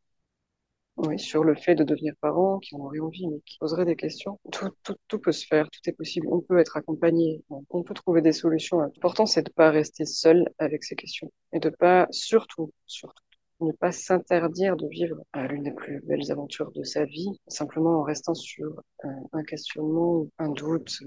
oui, 1.02 1.18
sur 1.18 1.44
le 1.44 1.54
fait 1.54 1.74
de 1.74 1.84
devenir 1.84 2.14
parent, 2.20 2.58
qui 2.60 2.74
en 2.74 2.80
auraient 2.80 3.00
envie, 3.00 3.26
mais 3.26 3.40
qui 3.44 3.58
poseraient 3.58 3.84
des 3.84 3.96
questions. 3.96 4.38
Tout, 4.52 4.70
tout, 4.82 4.94
tout 5.08 5.18
peut 5.18 5.32
se 5.32 5.46
faire, 5.46 5.68
tout 5.70 5.80
est 5.86 5.92
possible. 5.92 6.26
On 6.30 6.40
peut 6.40 6.58
être 6.58 6.76
accompagné, 6.76 7.42
on 7.50 7.82
peut 7.82 7.94
trouver 7.94 8.22
des 8.22 8.32
solutions. 8.32 8.80
L'important, 8.80 9.26
c'est 9.26 9.42
de 9.42 9.50
pas 9.50 9.70
rester 9.70 10.04
seul 10.04 10.48
avec 10.58 10.84
ces 10.84 10.96
questions 10.96 11.32
et 11.52 11.60
de 11.60 11.70
pas, 11.70 12.06
surtout, 12.10 12.72
surtout, 12.86 13.22
ne 13.60 13.72
pas 13.72 13.92
s'interdire 13.92 14.76
de 14.76 14.86
vivre 14.88 15.16
l'une 15.34 15.64
des 15.64 15.72
plus 15.72 16.00
belles 16.02 16.30
aventures 16.30 16.72
de 16.72 16.84
sa 16.84 17.04
vie, 17.04 17.28
simplement 17.48 18.00
en 18.00 18.02
restant 18.02 18.34
sur 18.34 18.82
un, 19.04 19.22
un 19.32 19.42
questionnement, 19.44 20.26
un 20.38 20.50
doute, 20.50 21.00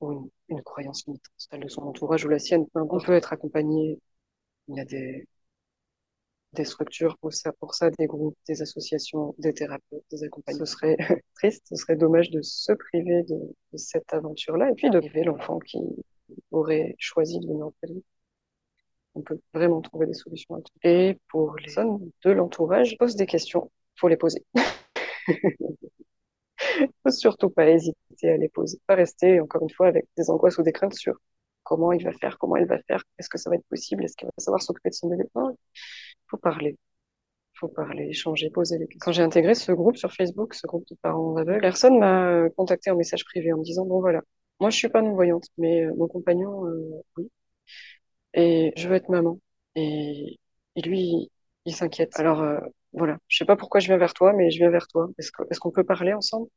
ou 0.00 0.30
une, 0.48 0.62
croyance 0.62 1.06
limitante, 1.06 1.32
celle 1.36 1.60
de 1.60 1.68
son 1.68 1.82
entourage 1.82 2.24
ou 2.24 2.28
la 2.28 2.38
sienne. 2.38 2.66
On 2.74 2.98
peut 3.00 3.12
être 3.14 3.32
accompagné. 3.32 3.98
Il 4.68 4.76
y 4.76 4.80
a 4.80 4.84
des, 4.84 5.26
des 6.52 6.64
structures 6.64 7.16
pour 7.18 7.32
ça, 7.32 7.52
pour 7.60 7.74
ça, 7.74 7.90
des 7.90 8.06
groupes, 8.06 8.36
des 8.46 8.62
associations, 8.62 9.34
des 9.38 9.52
thérapeutes, 9.52 10.04
des 10.10 10.24
accompagnants. 10.24 10.64
Ce 10.64 10.72
serait 10.72 10.96
triste, 11.34 11.66
ce 11.68 11.76
serait 11.76 11.96
dommage 11.96 12.30
de 12.30 12.40
se 12.42 12.72
priver 12.72 13.22
de, 13.24 13.36
cette 13.76 14.12
aventure-là 14.12 14.70
et 14.70 14.74
puis 14.74 14.90
de 14.90 14.98
priver 14.98 15.24
l'enfant 15.24 15.58
qui 15.58 15.78
aurait 16.50 16.94
choisi 16.98 17.38
de 17.40 17.46
venir 17.46 17.66
en 17.66 17.74
famille. 17.80 18.04
On 19.14 19.22
peut 19.22 19.40
vraiment 19.52 19.80
trouver 19.80 20.06
des 20.06 20.14
solutions 20.14 20.54
à 20.54 20.60
tout. 20.60 20.72
Et 20.82 21.18
pour 21.28 21.56
les 21.56 21.64
personnes 21.64 22.10
de 22.24 22.30
l'entourage, 22.30 22.96
pose 22.98 23.16
des 23.16 23.26
questions, 23.26 23.70
faut 23.96 24.08
les 24.08 24.16
poser. 24.16 24.44
faut 27.02 27.10
surtout 27.10 27.50
pas 27.50 27.68
hésiter 27.68 28.30
à 28.30 28.36
les 28.36 28.48
poser. 28.48 28.78
Pas 28.86 28.94
rester, 28.94 29.40
encore 29.40 29.62
une 29.62 29.70
fois, 29.70 29.88
avec 29.88 30.06
des 30.16 30.30
angoisses 30.30 30.58
ou 30.58 30.62
des 30.62 30.72
craintes 30.72 30.94
sur 30.94 31.18
comment 31.68 31.92
il 31.92 32.02
va 32.02 32.12
faire, 32.12 32.38
comment 32.38 32.56
elle 32.56 32.66
va 32.66 32.78
faire, 32.86 33.02
est-ce 33.18 33.28
que 33.28 33.36
ça 33.36 33.50
va 33.50 33.56
être 33.56 33.66
possible, 33.68 34.02
est-ce 34.04 34.16
qu'il 34.16 34.26
va 34.26 34.32
savoir 34.38 34.62
s'occuper 34.62 34.88
de 34.88 34.94
son 34.94 35.08
bébé? 35.08 35.24
Faut 36.30 36.36
parler. 36.38 36.76
faut 37.54 37.68
parler, 37.68 38.08
échanger, 38.10 38.50
poser 38.50 38.78
les 38.78 38.86
questions. 38.86 39.00
Quand 39.04 39.12
j'ai 39.12 39.22
intégré 39.22 39.54
ce 39.54 39.72
groupe 39.72 39.96
sur 39.96 40.12
Facebook, 40.12 40.54
ce 40.54 40.66
groupe 40.66 40.86
de 40.90 40.96
parents 41.02 41.36
aveugles, 41.36 41.60
personne 41.60 41.98
m'a 41.98 42.48
contacté 42.56 42.90
en 42.90 42.96
message 42.96 43.24
privé 43.24 43.52
en 43.52 43.58
me 43.58 43.64
disant, 43.64 43.86
bon 43.86 44.00
voilà, 44.00 44.22
moi 44.60 44.70
je 44.70 44.76
suis 44.76 44.88
pas 44.88 45.02
non-voyante, 45.02 45.46
mais 45.58 45.84
euh, 45.84 45.94
mon 45.96 46.08
compagnon, 46.08 46.66
euh, 46.66 47.02
oui. 47.16 47.30
Et 48.34 48.72
je 48.76 48.88
veux 48.88 48.94
être 48.96 49.08
maman. 49.08 49.38
Et, 49.74 50.38
lui, 50.76 51.30
il 51.64 51.74
s'inquiète. 51.74 52.18
Alors, 52.20 52.40
euh, 52.42 52.58
voilà, 52.92 53.18
je 53.28 53.38
sais 53.38 53.44
pas 53.44 53.56
pourquoi 53.56 53.80
je 53.80 53.88
viens 53.88 53.96
vers 53.98 54.14
toi, 54.14 54.32
mais 54.32 54.50
je 54.50 54.58
viens 54.58 54.70
vers 54.70 54.86
toi. 54.88 55.08
Est-ce 55.18 55.60
qu'on 55.60 55.70
peut 55.72 55.84
parler 55.84 56.12
ensemble? 56.14 56.48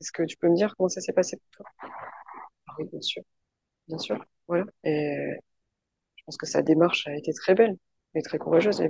Est-ce 0.00 0.12
que 0.12 0.22
tu 0.24 0.36
peux 0.36 0.48
me 0.48 0.56
dire 0.56 0.74
comment 0.76 0.88
ça 0.88 1.00
s'est 1.00 1.12
passé 1.12 1.36
pour 1.36 1.50
toi? 1.64 1.66
Ah 2.68 2.74
Oui, 2.78 2.86
bien 2.90 3.00
sûr, 3.00 3.22
bien 3.88 3.98
sûr. 3.98 4.24
Voilà. 4.48 4.64
Et 4.84 5.16
je 6.16 6.22
pense 6.24 6.36
que 6.36 6.46
sa 6.46 6.62
démarche 6.62 7.06
a 7.08 7.16
été 7.16 7.32
très 7.32 7.54
belle 7.54 7.76
et 8.14 8.22
très 8.22 8.38
courageuse. 8.38 8.82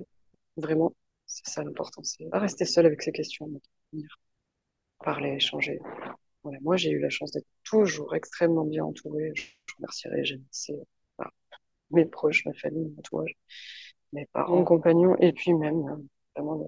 Vraiment, 0.58 0.94
c'est 1.26 1.46
ça 1.46 1.62
l'important, 1.62 2.02
c'est 2.02 2.28
pas 2.30 2.38
rester 2.38 2.64
seul 2.64 2.86
avec 2.86 3.02
ces 3.02 3.12
questions, 3.12 3.48
mais 3.92 4.02
parler, 5.04 5.30
échanger. 5.34 5.78
Voilà. 6.42 6.58
Moi, 6.62 6.76
j'ai 6.76 6.90
eu 6.90 7.00
la 7.00 7.10
chance 7.10 7.32
d'être 7.32 7.46
toujours 7.64 8.14
extrêmement 8.14 8.64
bien 8.64 8.84
entourée. 8.84 9.32
Je, 9.34 9.44
remercierai 9.78 10.24
jamais 10.24 10.42
assez 10.50 10.74
mes 11.90 12.04
proches, 12.04 12.44
ma 12.46 12.52
famille, 12.52 12.84
mon 12.84 12.98
entourage, 12.98 13.34
mes 14.12 14.26
parents, 14.26 14.56
mon 14.56 14.64
compagnon, 14.64 15.16
et 15.18 15.32
puis 15.32 15.54
même 15.54 15.88
euh, 15.88 15.96
vraiment 16.36 16.66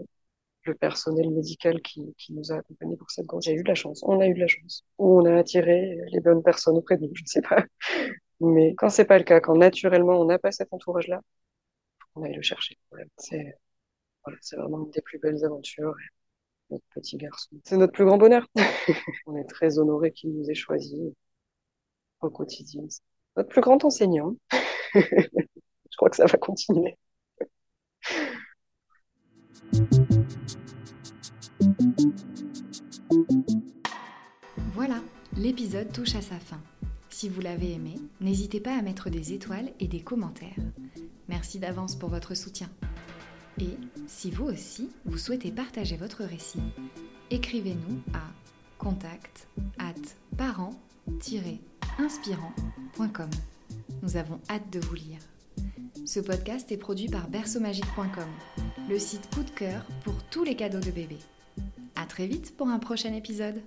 le 0.64 0.74
personnel 0.74 1.30
médical 1.30 1.80
qui, 1.82 2.14
qui 2.18 2.32
nous 2.34 2.52
a 2.52 2.56
accompagnés 2.56 2.96
pour 2.96 3.10
cette 3.10 3.26
grosse. 3.26 3.44
J'ai 3.44 3.54
eu 3.54 3.62
de 3.62 3.68
la 3.68 3.74
chance, 3.74 4.02
on 4.04 4.20
a 4.20 4.26
eu 4.26 4.34
de 4.34 4.40
la 4.40 4.46
chance, 4.46 4.84
ou 4.98 5.20
on 5.20 5.24
a 5.24 5.36
attiré 5.36 5.98
les 6.12 6.20
bonnes 6.20 6.42
personnes 6.42 6.76
auprès 6.76 6.96
de 6.96 7.02
nous, 7.02 7.14
je 7.14 7.22
ne 7.22 7.26
sais 7.26 7.42
pas. 7.42 7.64
Mais 8.40 8.74
quand 8.76 8.88
c'est 8.88 9.04
pas 9.04 9.18
le 9.18 9.24
cas, 9.24 9.40
quand 9.40 9.56
naturellement 9.56 10.20
on 10.20 10.24
n'a 10.24 10.38
pas 10.38 10.52
cet 10.52 10.72
entourage-là, 10.72 11.20
on 12.14 12.22
aille 12.22 12.34
le 12.34 12.42
chercher. 12.42 12.78
C'est 13.18 13.54
c'est 14.40 14.56
vraiment 14.56 14.84
une 14.84 14.90
des 14.90 15.02
plus 15.02 15.18
belles 15.18 15.44
aventures. 15.44 15.94
Notre 16.70 16.84
petit 16.94 17.16
garçon, 17.16 17.56
c'est 17.64 17.76
notre 17.76 17.92
plus 17.92 18.04
grand 18.04 18.18
bonheur. 18.18 18.46
on 19.26 19.36
est 19.36 19.48
très 19.48 19.78
honoré 19.78 20.12
qu'il 20.12 20.32
nous 20.32 20.48
ait 20.48 20.54
choisis 20.54 21.00
au 22.20 22.30
quotidien. 22.30 22.82
Notre 23.36 23.48
plus 23.48 23.60
grand 23.60 23.84
enseignant. 23.84 24.36
je 24.94 25.96
crois 25.96 26.10
que 26.10 26.16
ça 26.16 26.26
va 26.26 26.38
continuer. 26.38 26.96
Voilà, 34.74 35.00
l'épisode 35.36 35.92
touche 35.92 36.14
à 36.14 36.22
sa 36.22 36.38
fin. 36.38 36.60
Si 37.08 37.28
vous 37.28 37.40
l'avez 37.40 37.72
aimé, 37.72 37.96
n'hésitez 38.20 38.60
pas 38.60 38.76
à 38.76 38.82
mettre 38.82 39.10
des 39.10 39.32
étoiles 39.32 39.72
et 39.80 39.88
des 39.88 40.00
commentaires. 40.00 40.54
Merci 41.28 41.58
d'avance 41.58 41.96
pour 41.96 42.08
votre 42.08 42.34
soutien. 42.34 42.70
Et 43.58 43.76
si 44.06 44.30
vous 44.30 44.46
aussi, 44.46 44.88
vous 45.04 45.18
souhaitez 45.18 45.50
partager 45.50 45.96
votre 45.96 46.24
récit, 46.24 46.62
écrivez-nous 47.30 48.00
à 48.14 48.22
contact 48.78 49.48
at 49.78 49.92
parent-inspirant.com. 50.36 53.30
Nous 54.02 54.16
avons 54.16 54.40
hâte 54.48 54.70
de 54.72 54.80
vous 54.80 54.94
lire. 54.94 55.18
Ce 56.06 56.20
podcast 56.20 56.72
est 56.72 56.78
produit 56.78 57.08
par 57.08 57.28
berceaumagique.com, 57.28 58.30
le 58.88 58.98
site 58.98 59.28
coup 59.34 59.42
de 59.42 59.50
cœur 59.50 59.84
pour 60.04 60.22
tous 60.24 60.44
les 60.44 60.56
cadeaux 60.56 60.80
de 60.80 60.90
bébé. 60.90 61.18
À 61.94 62.06
très 62.06 62.26
vite 62.26 62.56
pour 62.56 62.68
un 62.68 62.78
prochain 62.78 63.12
épisode. 63.12 63.60